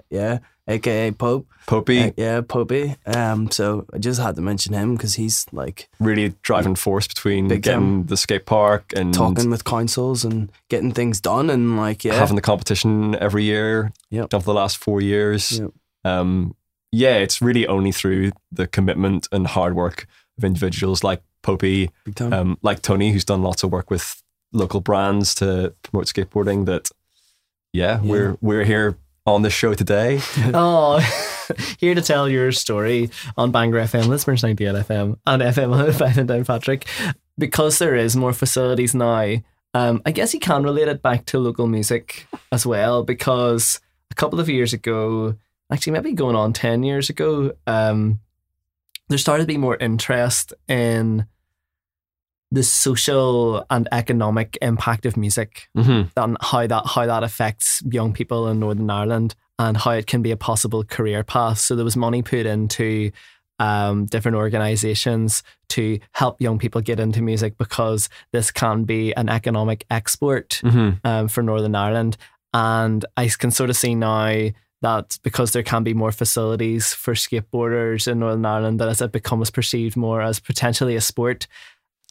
[0.09, 1.47] Yeah, aka Pope.
[1.67, 2.95] Popey, Uh, yeah, Popey.
[3.15, 7.47] Um, so I just had to mention him because he's like really driving force between
[7.47, 8.05] getting time.
[8.05, 12.35] the skate park and talking with councils and getting things done and like yeah, having
[12.35, 13.91] the competition every year.
[14.11, 14.29] Yep.
[14.29, 15.59] Done for the last four years.
[15.59, 15.71] Yep.
[16.03, 16.55] Um,
[16.91, 20.07] yeah, it's really only through the commitment and hard work
[20.37, 21.89] of individuals like Popey,
[22.21, 24.21] um, like Tony, who's done lots of work with
[24.53, 26.65] local brands to promote skateboarding.
[26.67, 26.89] That,
[27.73, 28.11] yeah, Yeah.
[28.11, 30.21] we're we're here on this show today.
[30.53, 30.99] Oh,
[31.79, 36.27] here to tell your story on Bangor FM, Lisburn's 98 FM, and FM 105 in
[36.27, 36.85] Downpatrick.
[37.37, 39.35] Because there is more facilities now,
[39.73, 43.03] um, I guess you can relate it back to local music as well.
[43.03, 45.35] Because a couple of years ago,
[45.71, 48.19] actually, maybe going on 10 years ago, um,
[49.09, 51.27] there started to be more interest in
[52.55, 56.07] the social and economic impact of music Mm-hmm.
[56.17, 60.21] and how that how that affects young people in Northern Ireland and how it can
[60.21, 61.59] be a possible career path.
[61.59, 63.11] So there was money put into
[63.59, 69.29] um, different organizations to help young people get into music because this can be an
[69.29, 71.07] economic export Mm-hmm.
[71.07, 72.17] um, for Northern Ireland.
[72.53, 74.49] And I can sort of see now
[74.81, 79.11] that because there can be more facilities for skateboarders in Northern Ireland, that as it
[79.11, 81.47] becomes perceived more as potentially a sport,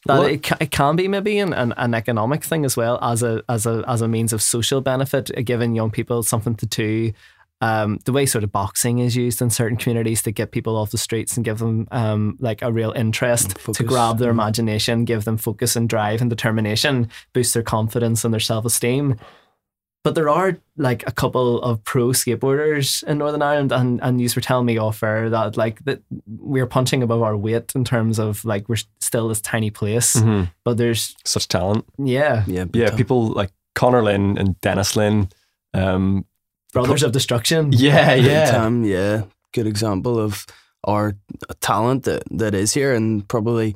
[0.05, 2.97] that Well- it, ca- it can be maybe an, an, an economic thing as well
[3.01, 6.55] as a as a as a means of social benefit, uh, giving young people something
[6.55, 7.11] to do.
[7.61, 10.91] Um, the way sort of boxing is used in certain communities to get people off
[10.91, 14.35] the streets and give them um, like a real interest to grab their Mm.
[14.35, 19.15] imagination, give them focus and drive and determination, boost their confidence and their self esteem.
[20.05, 24.29] But there are like a couple of pro skateboarders in Northern Ireland, and and you
[24.35, 28.19] were telling me off air that like that we're punching above our weight in terms
[28.19, 30.43] of like we're still this tiny place, Mm-hmm.
[30.63, 31.85] but there's Such talent.
[31.97, 32.97] yeah yeah, Yeah, time.
[32.97, 35.27] people like Connor Lynn and Dennis Lynn.
[35.73, 36.25] Um,
[36.71, 37.71] brothers of destruction.
[37.73, 38.51] yeah, yeah.
[38.51, 39.23] time, yeah.
[39.53, 40.45] Good example of
[40.83, 41.15] our
[41.61, 43.75] talent that, that is here, and probably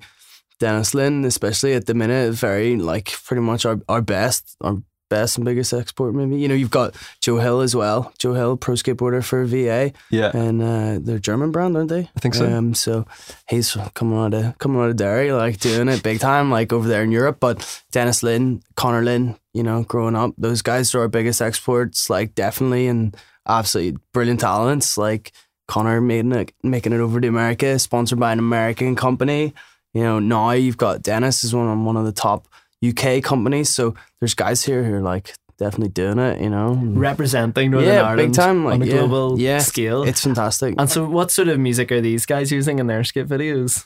[0.59, 4.77] Dennis Lynn, especially at the minute, is very like pretty much our, our best, our
[5.09, 6.13] best and biggest export.
[6.15, 8.13] Maybe you know you've got Joe Hill as well.
[8.17, 12.09] Joe Hill, pro skateboarder for VA, Yeah, and uh, they're German brand, aren't they?
[12.15, 12.45] I think so.
[12.45, 13.05] Um, so
[13.49, 16.87] he's coming out of coming out of Derry, like doing it big time, like over
[16.87, 17.37] there in Europe.
[17.39, 22.09] But Dennis Lynn, Connor Lynn, you know, growing up, those guys are our biggest exports,
[22.09, 23.15] like definitely, and
[23.47, 24.97] absolutely brilliant talents.
[24.97, 25.31] Like
[25.67, 29.53] Connor making it making it over to America, sponsored by an American company.
[29.93, 32.47] You know, now you've got Dennis is one on one of the top
[32.87, 33.69] UK companies.
[33.69, 36.41] So there's guys here who are like definitely doing it.
[36.41, 39.59] You know, representing Northern Yeah, Ireland big time, like, on a yeah, global yeah.
[39.59, 40.03] scale.
[40.03, 40.75] it's fantastic.
[40.77, 43.85] and so, what sort of music are these guys using in their skit videos?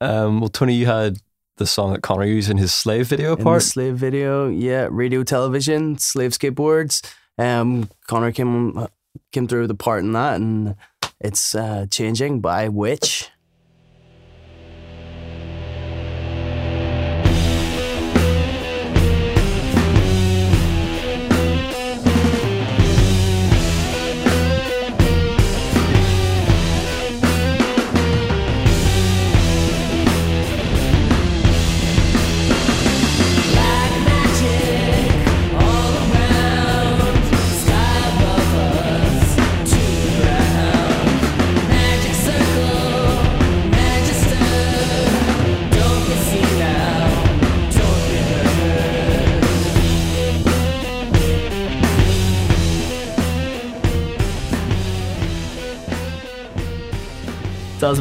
[0.00, 1.18] Um, well, Tony, you had
[1.56, 3.62] the song that Connor used in his slave video in the part.
[3.62, 4.48] slave video.
[4.48, 7.00] Yeah, radio, television, slave skateboards.
[7.38, 8.86] Um, Connor came
[9.32, 10.74] came through the part in that, and
[11.20, 13.30] it's uh, changing by Witch.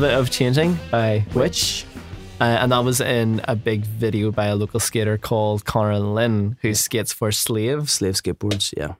[0.03, 1.85] Bit of changing by Witch.
[2.41, 6.57] Uh, and that was in a big video by a local skater called Connor Lynn,
[6.61, 7.89] who skates for Slave.
[7.89, 8.95] Slave skateboards, yeah,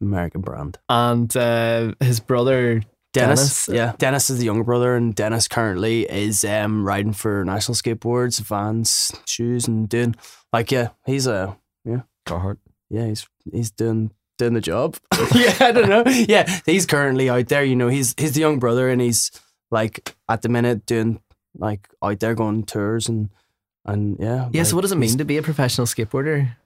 [0.00, 0.78] American brand.
[0.88, 3.68] And uh, his brother, Dennis, Dennis.
[3.68, 8.38] yeah, Dennis is the younger brother, and Dennis currently is um, riding for national skateboards,
[8.38, 10.14] Vans, shoes, and doing
[10.52, 12.02] like yeah, he's a yeah.
[12.24, 12.58] Carhartt.
[12.88, 14.96] yeah, he's he's doing doing the job.
[15.34, 16.04] yeah, I don't know.
[16.06, 17.64] Yeah, he's currently out there.
[17.64, 19.32] You know, he's he's the young brother, and he's
[19.70, 21.20] like at the minute doing
[21.58, 23.30] like out there going tours and
[23.84, 24.48] and yeah.
[24.52, 26.56] Yeah, so what does it mean to be a professional skateboarder?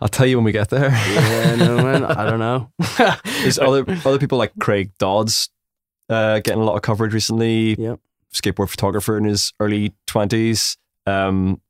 [0.00, 0.90] I'll tell you when we get there.
[0.90, 2.72] Yeah, no man, I don't know.
[3.42, 5.50] There's other other people like Craig Dodds
[6.08, 7.74] uh, getting a lot of coverage recently.
[7.74, 8.00] Yep.
[8.34, 11.60] Skateboard photographer in his early twenties, um,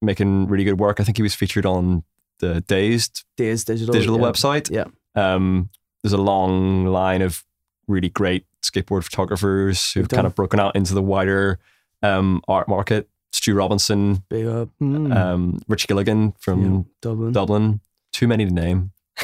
[0.00, 1.00] making really good work.
[1.00, 2.04] I think he was featured on
[2.38, 4.26] the Dazed Days digital digital yeah.
[4.26, 4.70] website.
[4.70, 4.84] Yeah.
[5.14, 5.70] Um,
[6.02, 7.44] there's a long line of
[7.88, 10.16] really great skateboard photographers who've Big time.
[10.18, 11.58] kind of broken out into the wider
[12.02, 13.08] um, art market.
[13.32, 14.68] Stu Robinson, Big up.
[14.78, 15.10] Hmm.
[15.12, 17.32] um, Rich Gilligan from yeah, Dublin.
[17.32, 17.80] Dublin.
[18.12, 18.92] Too many to name.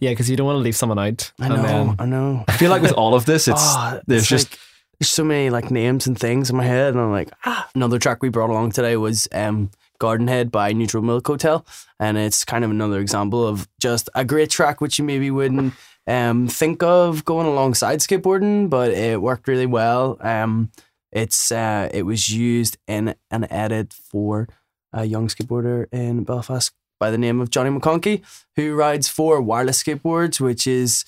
[0.00, 1.32] Yeah, because you don't want to leave someone out.
[1.40, 2.44] I know, And then, I know.
[2.48, 4.58] I feel like with all of this, it's Oh, there's it's just like-
[4.98, 7.68] there's so many like names and things in my head, and I'm like, ah.
[7.76, 11.64] Another track we brought along today was um, Garden Head by Neutral Milk Hotel,
[12.00, 15.72] and it's kind of another example of just a great track which you maybe wouldn't
[16.08, 20.16] um, think of going alongside skateboarding, but it worked really well.
[20.20, 20.70] Um,
[21.12, 24.48] it's uh, it was used in an edit for
[24.92, 28.22] a young skateboarder in Belfast by the name of Johnny McConkey,
[28.56, 31.04] who rides for Wireless Skateboards, which is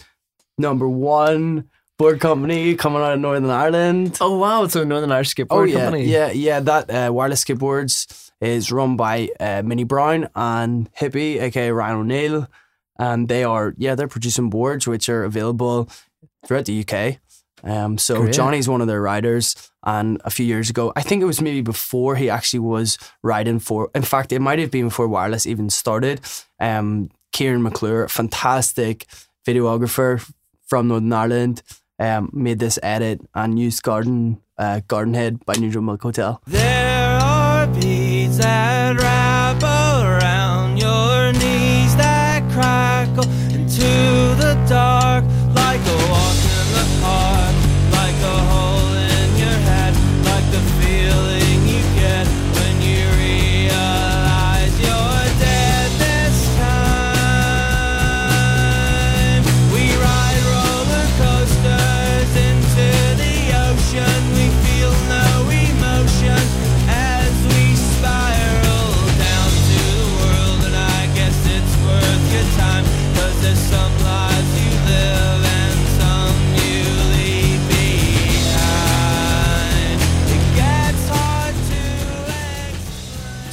[0.59, 4.17] number one board company coming out of Northern Ireland.
[4.21, 6.05] oh wow, it's a Northern Irish skateboard Oh yeah, company.
[6.07, 6.61] yeah, yeah.
[6.61, 12.49] That uh, wireless skateboards is run by uh, Minnie Brown and Hippie, aka Ryan O'Neill,
[13.01, 15.89] and they are yeah they're producing boards which are available
[16.47, 17.19] throughout the UK.
[17.63, 18.35] Um, so Great.
[18.35, 21.61] Johnny's one of their riders, and a few years ago, I think it was maybe
[21.61, 23.91] before he actually was riding for.
[23.95, 26.21] In fact, it might have been before wireless even started.
[26.59, 29.07] Um, Kieran McClure, fantastic
[29.47, 30.33] videographer
[30.67, 31.63] from Northern Ireland,
[31.99, 36.41] um, made this edit and used Garden uh, Garden Head by Neutral Milk Hotel.
[36.47, 39.20] There are beads that wrap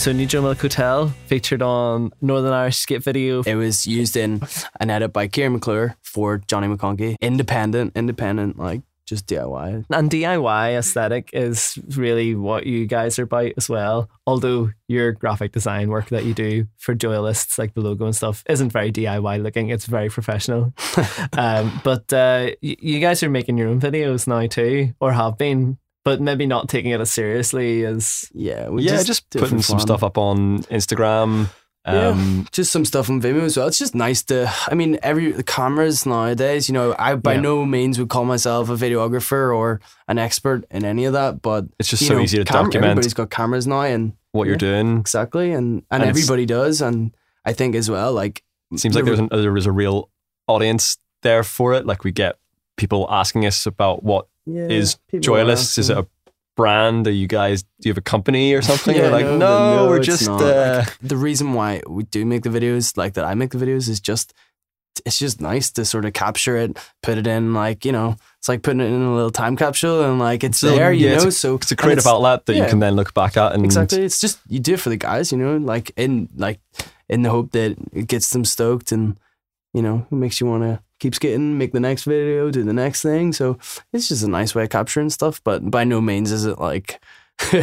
[0.08, 3.42] So Milk Hotel featured on Northern Irish skate video.
[3.42, 4.42] It was used in
[4.80, 7.18] an edit by Kieran McClure for Johnny McConkey.
[7.20, 9.84] Independent, independent, like just DIY.
[9.90, 14.10] And DIY aesthetic is really what you guys are about as well.
[14.26, 18.46] Although your graphic design work that you do for Joyalists, like the logo and stuff,
[18.48, 19.72] isn't very DIY looking.
[19.72, 20.74] It's very professional.
[21.34, 25.38] um, but uh, y- you guys are making your own videos now too, or have
[25.38, 25.78] been,
[26.08, 28.30] but maybe not taking it as seriously as.
[28.34, 31.50] Yeah, we yeah, just for putting some stuff up on Instagram.
[31.90, 33.68] Um, yeah, just some stuff on Vimeo as well.
[33.68, 34.52] It's just nice to.
[34.68, 36.68] I mean, every the cameras nowadays.
[36.68, 37.42] You know, I by Yeah.
[37.42, 41.66] no means would call myself a videographer or an expert in any of that, but
[41.80, 42.92] It's just so know, easy to cam- document.
[42.92, 44.98] Everybody's got cameras now, and what you're doing.
[45.00, 48.44] exactly, and and, And everybody does, and I think as well, like
[48.74, 50.10] It seems like the- there's an, there is a real
[50.48, 51.86] audience there for it.
[51.86, 52.36] Like we get
[52.76, 56.08] people asking us about what yeah, is people are Is it a
[56.56, 57.08] brand?
[57.08, 57.64] Are you guys?
[57.64, 58.96] Do you have a company or something?
[58.96, 60.26] Yeah, We're like, no, no, no, we're just.
[60.28, 60.42] not.
[60.42, 63.88] Uh, the reason why we do make the videos like that I make the videos
[63.90, 64.34] is just
[65.06, 68.50] it's just nice to sort of capture it, put it in like, you know, it's
[68.50, 71.14] like putting it in a little time capsule and like it's So, there, you yeah,
[71.14, 71.30] it's know.
[71.30, 73.64] a- so it's a creative it's- outlet that you can then look back at and
[73.64, 74.02] Exactly.
[74.04, 76.60] It's just you do it for the guys, you know, like in like
[77.08, 79.20] in the hope that it gets them stoked and
[79.74, 82.74] you know, it makes you want to keep getting make the next video, do the
[82.74, 83.34] next thing.
[83.34, 83.58] So
[83.94, 87.00] it's just a nice way of capturing stuff, but by no means is it like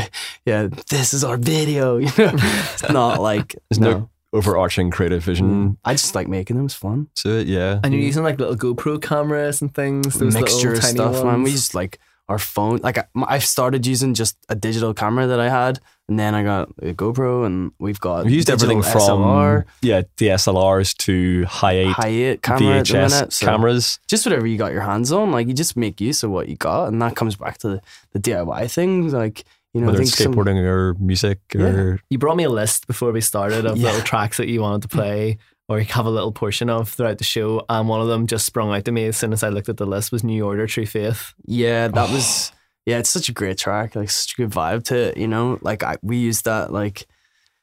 [0.47, 2.32] yeah, this is our video, you know.
[2.35, 3.91] It's not like There's no.
[3.91, 5.76] no overarching creative vision mm.
[5.85, 6.66] I just like making them.
[6.66, 7.09] It's fun.
[7.16, 7.47] to it.
[7.47, 7.78] Yeah.
[7.85, 10.18] And you're using like little GoPro cameras and things.
[10.18, 11.43] Those Mixture little of tiny stuff, man.
[11.45, 12.78] We just like our phone.
[12.78, 16.42] Like I, I started using just a digital camera that I had, and then I
[16.42, 21.78] got a GoPro, and we've got We've used everything from SLR, yeah DSLRs to high
[21.78, 23.32] eight high eight camera VHS minute.
[23.32, 23.98] So cameras.
[24.09, 26.57] just whatever you got your hands on, like you just make use of what you
[26.57, 27.82] got, and that comes back to the,
[28.12, 29.12] the DIY things.
[29.12, 32.44] Like you know, whether I it's think some- skateboarding or music or you brought me
[32.44, 33.88] a list before we started of Yeah.
[33.88, 35.38] little tracks that you wanted to play
[35.68, 37.64] or you have a little portion of throughout the show.
[37.68, 39.78] And one of them just sprung out to me as soon as I looked at
[39.78, 41.34] the list was New Order, True Faith.
[41.46, 42.12] Yeah, that oh.
[42.12, 42.52] was
[42.87, 45.59] yeah, it's such a great track, like such a good vibe to it, you know.
[45.62, 47.07] Like I we used that like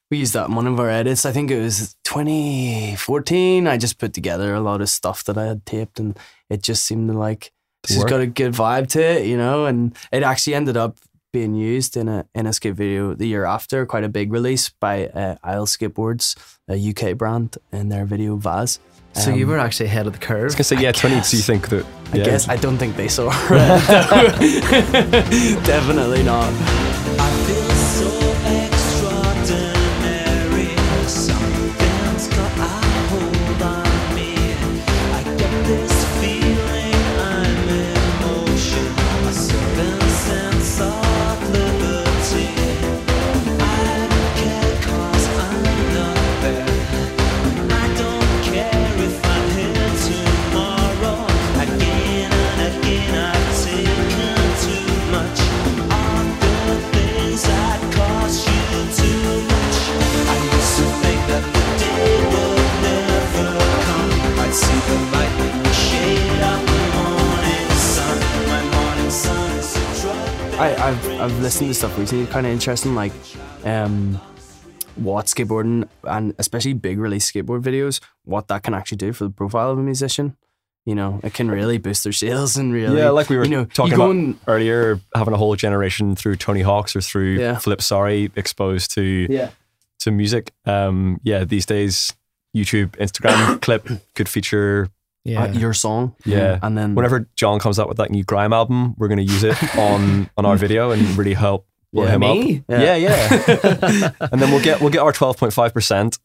[0.09, 1.25] we used that in one of our edits.
[1.25, 3.67] I think it was 2014.
[3.67, 6.17] I just put together a lot of stuff that I had taped and
[6.49, 7.51] it just seemed to like
[7.83, 10.97] it's just got a good vibe to it, you know, and it actually ended up
[11.33, 14.69] being used in a in a skate video the year after, quite a big release
[14.69, 16.35] by uh, Isle Skateboards,
[16.67, 18.79] a UK brand, in their video Vase.
[19.13, 20.41] So you Um, were actually ahead of the curve.
[20.41, 21.21] I was gonna say yeah, twenty.
[21.21, 21.85] So you think that?
[22.13, 23.33] I guess I don't think they saw it.
[25.65, 27.70] Definitely not.
[70.61, 73.13] I, I've I've listened to stuff recently, kind of interesting, like
[73.65, 74.15] um,
[74.95, 79.31] what skateboarding and especially big release skateboard videos, what that can actually do for the
[79.31, 80.37] profile of a musician.
[80.85, 83.51] You know, it can really boost their sales and really, Yeah, like we were you
[83.51, 87.57] know, talking about and- earlier, having a whole generation through Tony Hawk's or through Yeah.
[87.59, 89.49] Flip Sorry exposed to yeah,
[89.99, 90.51] to music.
[90.65, 92.13] Um, yeah, these days
[92.55, 94.89] YouTube, Instagram clip could feature.
[95.23, 95.43] Yeah.
[95.43, 96.57] uh, your song, Yeah.
[96.63, 99.43] and then Whenever John comes out with that new grime album, we're going to use
[99.43, 102.09] it on on our video and really help blow Yeah.
[102.11, 102.57] him Me?
[102.69, 102.81] up.
[102.81, 104.11] Yeah, yeah.
[104.31, 106.17] and then we'll get we'll get our twelve point five percent,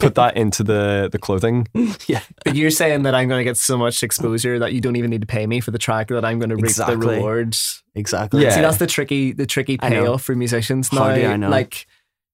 [0.00, 1.68] put that into the the clothing.
[2.08, 2.22] Yeah.
[2.44, 5.10] But you're saying that I'm going to get so much exposure that you don't even
[5.10, 6.96] need to pay me for the track that I'm going to reap Exactly.
[6.96, 7.82] the rewards.
[7.94, 8.50] exactly, Yeah.
[8.50, 11.04] See, that's the tricky, the tricky payoff for musicians now.
[11.04, 11.50] How do I know?
[11.50, 11.86] Like,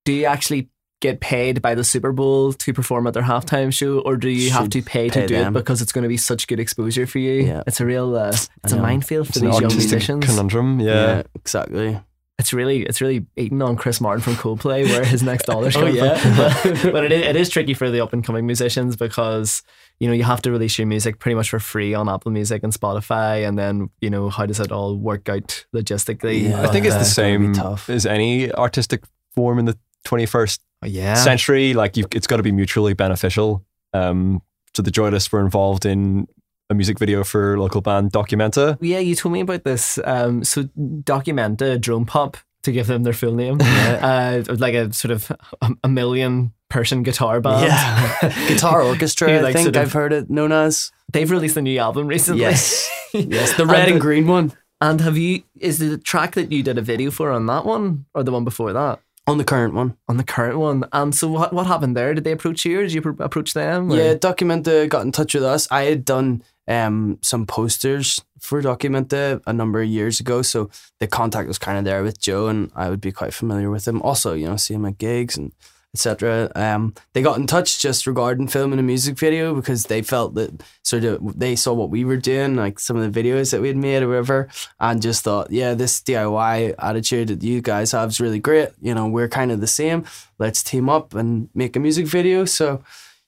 [0.06, 0.70] do you actually
[1.00, 4.50] get paid by the Super Bowl to perform at their halftime show, or do you
[4.50, 5.54] have to pay to pay do them.
[5.54, 7.42] it because it's going to be such good exposure for you?
[7.42, 7.62] Yeah.
[7.66, 8.34] It's a real, uh,
[8.64, 10.24] it's a minefield for It's an these young artistic musicians.
[10.26, 10.80] conundrum.
[10.80, 10.94] Yeah.
[11.16, 12.00] yeah, exactly.
[12.38, 15.86] It's really, it's really eating on Chris Martin from Coldplay, where his next dollars Oh,
[15.86, 16.18] yeah.
[16.18, 16.36] from.
[16.82, 19.62] but but it, is, it is tricky for the up and coming musicians because
[20.00, 22.62] you know you have to release your music pretty much for free on Apple Music
[22.62, 26.42] and Spotify, and then you know how does it all work out logistically?
[26.50, 26.60] Yeah.
[26.62, 27.88] I think it's Uh, the it's gonna be same tough.
[27.88, 31.14] as any artistic form in the 21st Oh, yeah.
[31.14, 31.74] century.
[31.74, 33.64] Like you've, it's got to be mutually beneficial.
[33.92, 34.42] Um,
[34.74, 36.26] so the Joyalists were involved in
[36.68, 38.76] a music video for local band Documenta.
[38.80, 39.98] Yeah, you told me about this.
[40.04, 45.12] Um, so Documenta Drone Pop to give them their full name, uh, like a sort
[45.12, 47.66] of a, a million person guitar band.
[47.66, 49.38] Yeah, guitar orchestra.
[49.38, 50.92] Who, I think sort of- I've heard it known as.
[51.12, 52.42] They've released a new album recently.
[52.42, 55.44] Yes, yes, the red And and green one And have you?
[55.58, 58.44] Is the track that you did a video for on that one, or the one
[58.44, 59.00] before that?
[59.26, 59.96] On the current one.
[60.08, 60.84] On the current one.
[60.92, 61.52] And so what?
[61.52, 62.14] What happened there?
[62.14, 63.90] Did they approach you, or did you pro- approach them?
[63.92, 65.66] or- Yeah, Documenta got in touch with us.
[65.70, 70.70] I had done um, some posters for Documenta a number of years ago, so
[71.00, 73.86] the contact was kind of there with Joe, and I would be quite familiar with
[73.88, 74.00] him.
[74.02, 75.52] Also, you know, see him at gigs and
[75.96, 76.52] etc.
[76.54, 80.62] Um, they got in touch just regarding filming a music video because they felt that
[80.82, 83.68] sort of they saw what we were doing, like some of the videos that we
[83.68, 88.10] had made or whatever, and just thought, yeah, this DIY attitude that you guys have
[88.10, 88.68] is really great.
[88.82, 90.04] You know, we're kind of the same.
[90.38, 92.44] Let's team up and make a music video.
[92.44, 92.84] So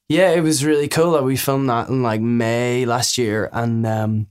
[0.07, 3.85] yeah, it was really cool that we filmed that in like May last year, and
[3.87, 4.27] um,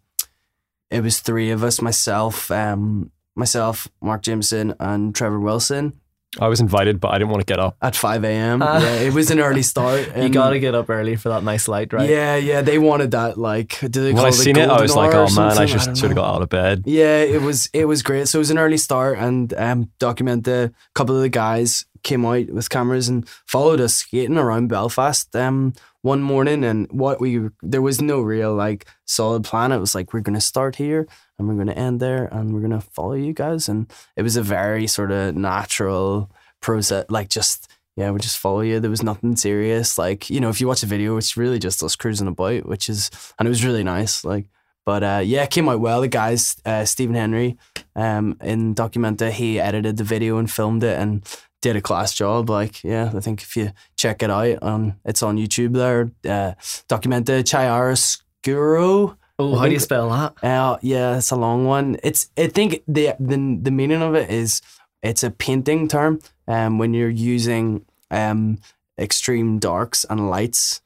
[0.91, 5.99] it was three of us: myself, um, myself, Mark Jameson, and Trevor Wilson
[6.39, 7.77] I was invited, but I didn't want to get up.
[7.81, 8.63] at five a.m.
[8.63, 8.79] Ah.
[8.79, 10.13] yeah, it was an early start.
[10.19, 12.09] You got to get up early for that nice light, right?
[12.09, 13.39] Yeah, yeah, they wanted that.
[13.39, 15.65] Like, did they When call I it seen it, I was like, oh man, I
[15.65, 16.83] just don't should have got out of bed.
[16.87, 18.29] Yeah, it was it was great.
[18.29, 22.27] So it was an early start, and um, document the couple of the guys came
[22.27, 25.35] out with cameras and followed us skating around Belfast.
[25.35, 25.73] Um,
[26.03, 29.73] one morning, and what we there was no real like solid plan.
[29.73, 31.07] It was like we're gonna start here
[31.39, 33.69] and we're gonna end there, and we're gonna follow you guys.
[33.69, 36.31] And it was a very sort of natural
[36.61, 37.69] process, like just.
[37.97, 38.79] Yeah, we just follow you.
[38.79, 39.99] There was nothing serious.
[39.99, 42.89] Like, you know, if you watch the video, it's really just us cruising about, which
[42.89, 44.25] is, and it was really nice.
[44.25, 44.49] Like,
[44.87, 46.01] but uh, yeah, it came out well.
[46.01, 47.59] The guys, uh, Stephen Henry,
[47.97, 51.27] um, in Documenta, he edited the video and filmed it and
[51.61, 52.49] did a class job.
[52.49, 56.13] Like, yeah, I think if you check it out, um, it's on YouTube there.
[56.25, 56.55] Uh,
[56.89, 59.17] Documenta Chiaroscuro.
[59.41, 60.43] Oh, how do you spell that?
[60.45, 61.97] Uh, yeah, it's a long one.
[62.03, 64.61] It's I think the the the meaning of it is
[65.03, 66.21] it's a painting term.
[66.49, 68.59] Um, when you're using um
[68.99, 70.81] extreme darks and lights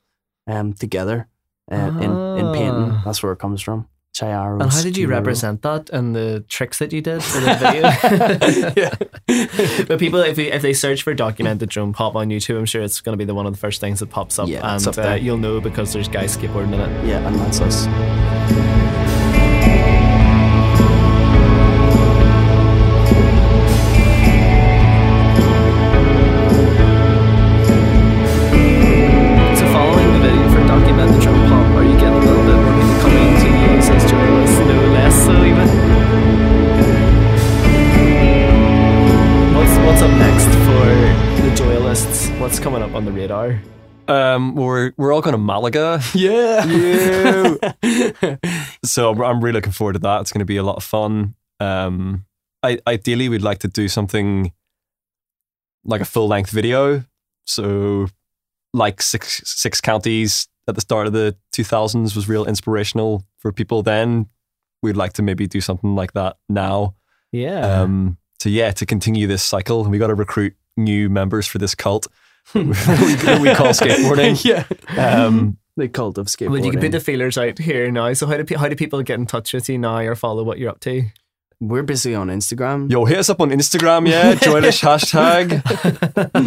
[0.46, 1.28] um together
[1.70, 3.02] uh, in in painting, Ah.
[3.06, 3.88] that's where it comes from.
[4.14, 4.60] Chiaro.
[4.60, 8.72] And how did you represent that and the tricks that you did for the video?
[8.76, 9.84] yeah.
[9.88, 12.82] but people, if they, if they search for Documenta drone pop on YouTube, I'm sure
[12.82, 14.86] it's going to be the one of the first things that pops up, Yeah, and
[14.86, 17.06] up uh, you'll know because there's guys skateboarding in it.
[17.06, 17.86] Yeah, and that's us.
[44.08, 46.00] Um, we're we're all going to Malaga.
[46.14, 46.64] Yeah.
[48.84, 50.20] so I'm- I'm really looking forward to that.
[50.22, 51.34] It's going to be a lot of fun.
[51.60, 52.24] Um,
[52.62, 54.52] I, ideally, we'd like to do something
[55.84, 57.04] like a full length video.
[57.46, 58.08] So,
[58.72, 63.82] like six six counties at the start of the 2000s was real inspirational for people
[63.82, 64.26] then.
[64.82, 66.94] We'd like to maybe do something like that now.
[67.32, 67.80] Yeah.
[67.82, 71.74] Um, so yeah, to continue this cycle, we got to recruit new members for this
[71.74, 72.06] cult
[72.54, 74.44] we, we call skateboarding.
[74.44, 74.64] yeah.
[75.24, 76.50] Um, The cult of skateboarding.
[76.50, 78.12] well, you can put the feelers out here now.
[78.12, 80.58] So how do how do people get in touch with you now or follow what
[80.58, 81.04] you're up to?
[81.64, 82.90] we're busy on Instagram.
[82.90, 84.34] Yo, hit us up on Instagram, yeah.
[84.46, 85.62] Joyalists hashtag.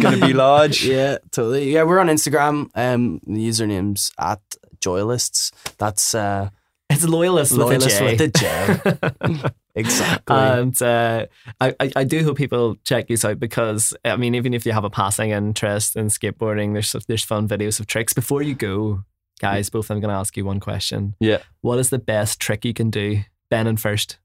[0.02, 0.84] Gonna be large.
[0.84, 1.72] Yeah, totally.
[1.72, 2.68] Yeah, we're on Instagram.
[2.74, 4.42] Um, the username's at
[4.78, 5.52] Joyalists.
[5.78, 6.50] That's uh,
[6.88, 8.66] It's loyalist, loyalist with a J.
[8.78, 9.50] with a J.
[9.74, 10.36] exactly.
[10.36, 11.26] And uh,
[11.60, 14.72] I, I, I do hope people check these out because I mean, even if you
[14.72, 18.12] have a passing interest in skateboarding, there's there's fun videos of tricks.
[18.12, 19.02] Before you go,
[19.40, 21.14] guys, both I'm going to ask you one question.
[21.20, 21.38] Yeah.
[21.60, 23.22] What is the best trick you can do?
[23.50, 24.18] Benén first.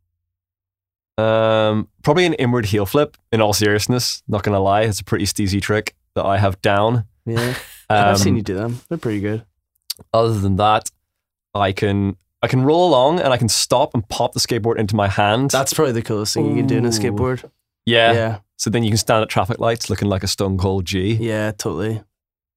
[1.18, 3.18] Um, probably an inward heel flip.
[3.32, 7.05] In all seriousness, not gonna lie, it's a pretty steezy trick that I have down.
[7.26, 7.55] yeah,
[7.89, 8.80] Um, I've seen you do them.
[8.88, 9.43] They're pretty good.
[10.14, 10.89] Other than that,
[11.53, 14.96] I can I can roll along and I can stop and pop the skateboard into
[14.96, 15.52] my hand.
[15.52, 16.92] That's probably the coolest thing you can do in a Ooh.
[16.92, 17.50] skateboard.
[17.86, 18.12] yeah.
[18.14, 21.14] Yeah, So then you can stand at traffic lights looking like a stone cold G.
[21.14, 22.02] yeah, totally.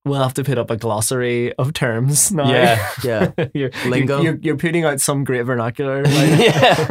[0.07, 2.49] We'll have to put up a glossary of terms now.
[2.51, 2.91] Yeah.
[3.05, 4.20] Yeah, you're, Lingo.
[4.22, 6.03] You're, you're putting out some great vernacular.
[6.05, 6.89] Like, yeah.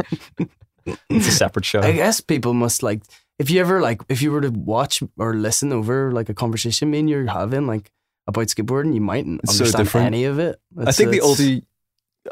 [1.10, 1.80] it's a separate show.
[1.80, 3.02] I guess people must like
[3.38, 6.90] if you ever like if you were to watch or listen over like a conversation
[6.90, 7.90] me and you're having like
[8.28, 10.06] about skateboarding, you mightn't It's so understand different.
[10.08, 10.60] any of it.
[10.78, 11.60] I think the it's- older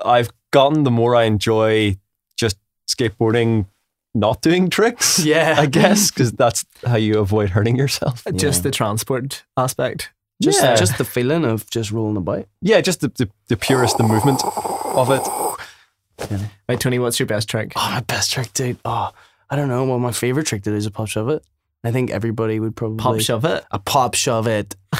[0.04, 1.96] I've gotten, the more I enjoy
[2.36, 2.56] just
[2.88, 3.66] skateboarding,
[4.14, 5.18] not doing tricks.
[5.24, 8.24] yeah, I guess because that's how you avoid hurting yourself.
[8.26, 8.62] Uh, just Yeah.
[8.62, 10.10] the transport aspect.
[10.42, 10.74] just Yeah.
[10.76, 12.46] just the feeling of just rolling about.
[12.60, 14.42] Yeah, just the, the, the purest, the movement
[14.84, 15.22] of it.
[16.68, 17.72] Right, Tony, what's your best trick?
[17.76, 18.78] Oh, my best trick, dude.
[18.84, 19.10] Oh,
[19.50, 19.84] I don't know.
[19.84, 21.44] Well, my favorite trick to do is a pop shove it.
[21.84, 23.64] I think everybody would probably Pop shove it.
[23.72, 24.76] a pop shove it.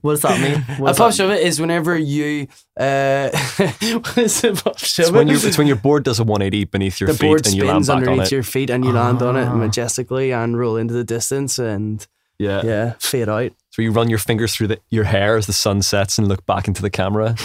[0.00, 0.62] What does that mean?
[0.80, 2.46] What a pop that- shove it is whenever you
[2.78, 5.32] uh, what is a pop shove It's when, it?
[5.42, 7.64] you, it's when your board does a 180 beneath your the feet board and you
[7.64, 8.32] land spins back on underneath it.
[8.32, 9.54] your feet and you land on it Ah.
[9.54, 12.06] majestically and roll into the distance and
[12.38, 12.62] yeah.
[12.64, 13.52] yeah, fade out.
[13.80, 16.44] So you run your fingers through the, your hair as the sun sets and look
[16.44, 17.34] back into the camera.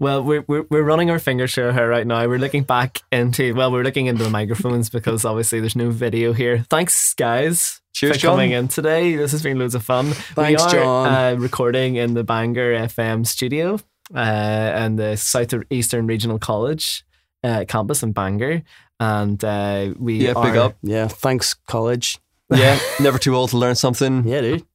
[0.00, 2.26] Well, we're, we're, we're running our fingers through our hair right now.
[2.26, 6.32] We're looking back into, well, we're looking into the microphones because obviously there's no video
[6.32, 6.64] here.
[6.68, 8.32] Thanks, guys, Cheers, for John.
[8.32, 9.14] coming in today.
[9.14, 10.06] This has been loads of fun.
[10.10, 11.06] Thanks, we are, John.
[11.06, 13.78] Uh, recording in the Bangor FM studio
[14.12, 17.04] uh, and the Southeastern Regional College
[17.44, 18.62] uh, campus in Bangor.
[18.98, 20.76] And uh, we Yeah, are, big up.
[20.82, 22.18] Yeah, thanks college.
[22.50, 24.26] Yeah, never too old to learn something.
[24.26, 24.66] Yeah, dude.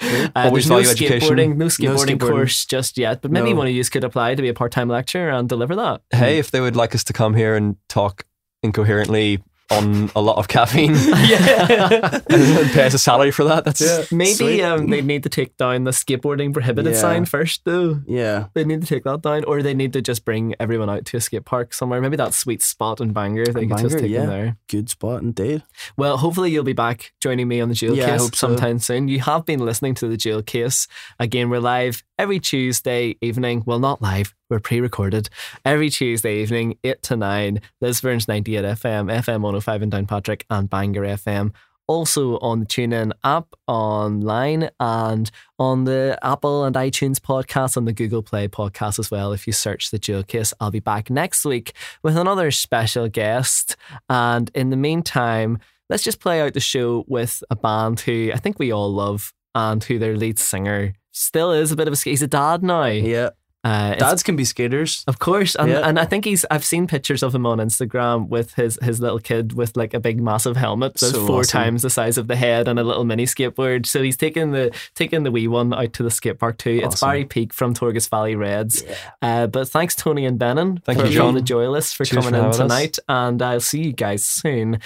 [0.00, 2.20] Uh, there's no skateboarding, no skateboarding, skateboarding.
[2.20, 3.56] course just yet, but maybe No.
[3.58, 6.02] one of you could apply to be a part-time lecturer and deliver that.
[6.10, 8.24] Hey, if they would like us to come here and talk
[8.62, 10.94] incoherently on a lot of caffeine
[11.24, 12.20] yeah.
[12.28, 15.84] and pay us a salary for that, that's Maybe um, they need to take down
[15.84, 16.98] the skateboarding prohibited Yeah.
[17.00, 18.00] sign first, though.
[18.06, 18.46] Yeah.
[18.54, 21.16] They need to take that down, or they need to just bring everyone out to
[21.16, 22.00] a skate park somewhere.
[22.00, 23.46] Maybe that sweet spot in Bangor.
[23.46, 24.26] They In could just Bangor, take them yeah.
[24.26, 24.56] there.
[24.68, 25.62] Good spot indeed.
[25.96, 28.46] Well, hopefully you'll be back joining me on the Jewel Yeah, I Case hope so.
[28.48, 29.08] sometime soon.
[29.08, 30.86] You have been listening to the Jewel Case.
[31.18, 33.62] Again, we're live every Tuesday evening.
[33.66, 34.34] Well, not live.
[34.54, 35.30] We're pre-recorded
[35.64, 37.60] every Tuesday evening, eight to nine.
[37.80, 41.52] Lisburn's ninety-eight FM, FM one hundred five in Downpatrick, and Bangor FM.
[41.88, 45.28] Also on the TuneIn app, online, and
[45.58, 49.32] on the Apple and iTunes podcast, on the Google Play podcast as well.
[49.32, 51.72] If you search the Jewel Case, I'll be back next week
[52.04, 53.74] with another special guest.
[54.08, 55.58] And in the meantime,
[55.90, 59.34] let's just play out the show with a band who I think we all love
[59.56, 62.84] and who their lead singer still is a bit of a he's a dad now.
[62.84, 63.30] Yeah.
[63.64, 65.04] Uh, Dads can be skaters.
[65.06, 65.80] of course, and, Yeah.
[65.88, 66.44] and I think he's.
[66.50, 70.00] I've seen pictures of him on Instagram with his his little kid with like a
[70.00, 71.60] big massive helmet that's So four awesome.
[71.62, 73.86] times the size of the head and a little mini skateboard.
[73.86, 76.80] So he's taking the taking the wee one out to the skate park too.
[76.84, 78.84] It's Barry Peak from Torgas Valley Reds.
[79.22, 81.34] Uh, but thanks Tony and Benén Thank for you, John.
[81.34, 82.56] the Joyalists for Cheers coming for in having us.
[82.58, 84.78] tonight, and I'll see you guys soon.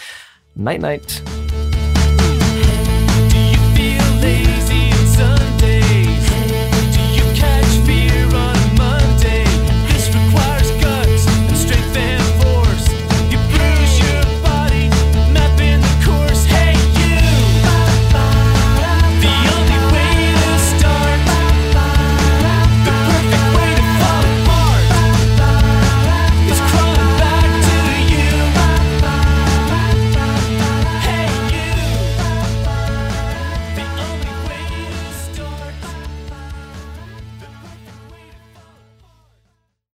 [0.55, 1.48] Night night.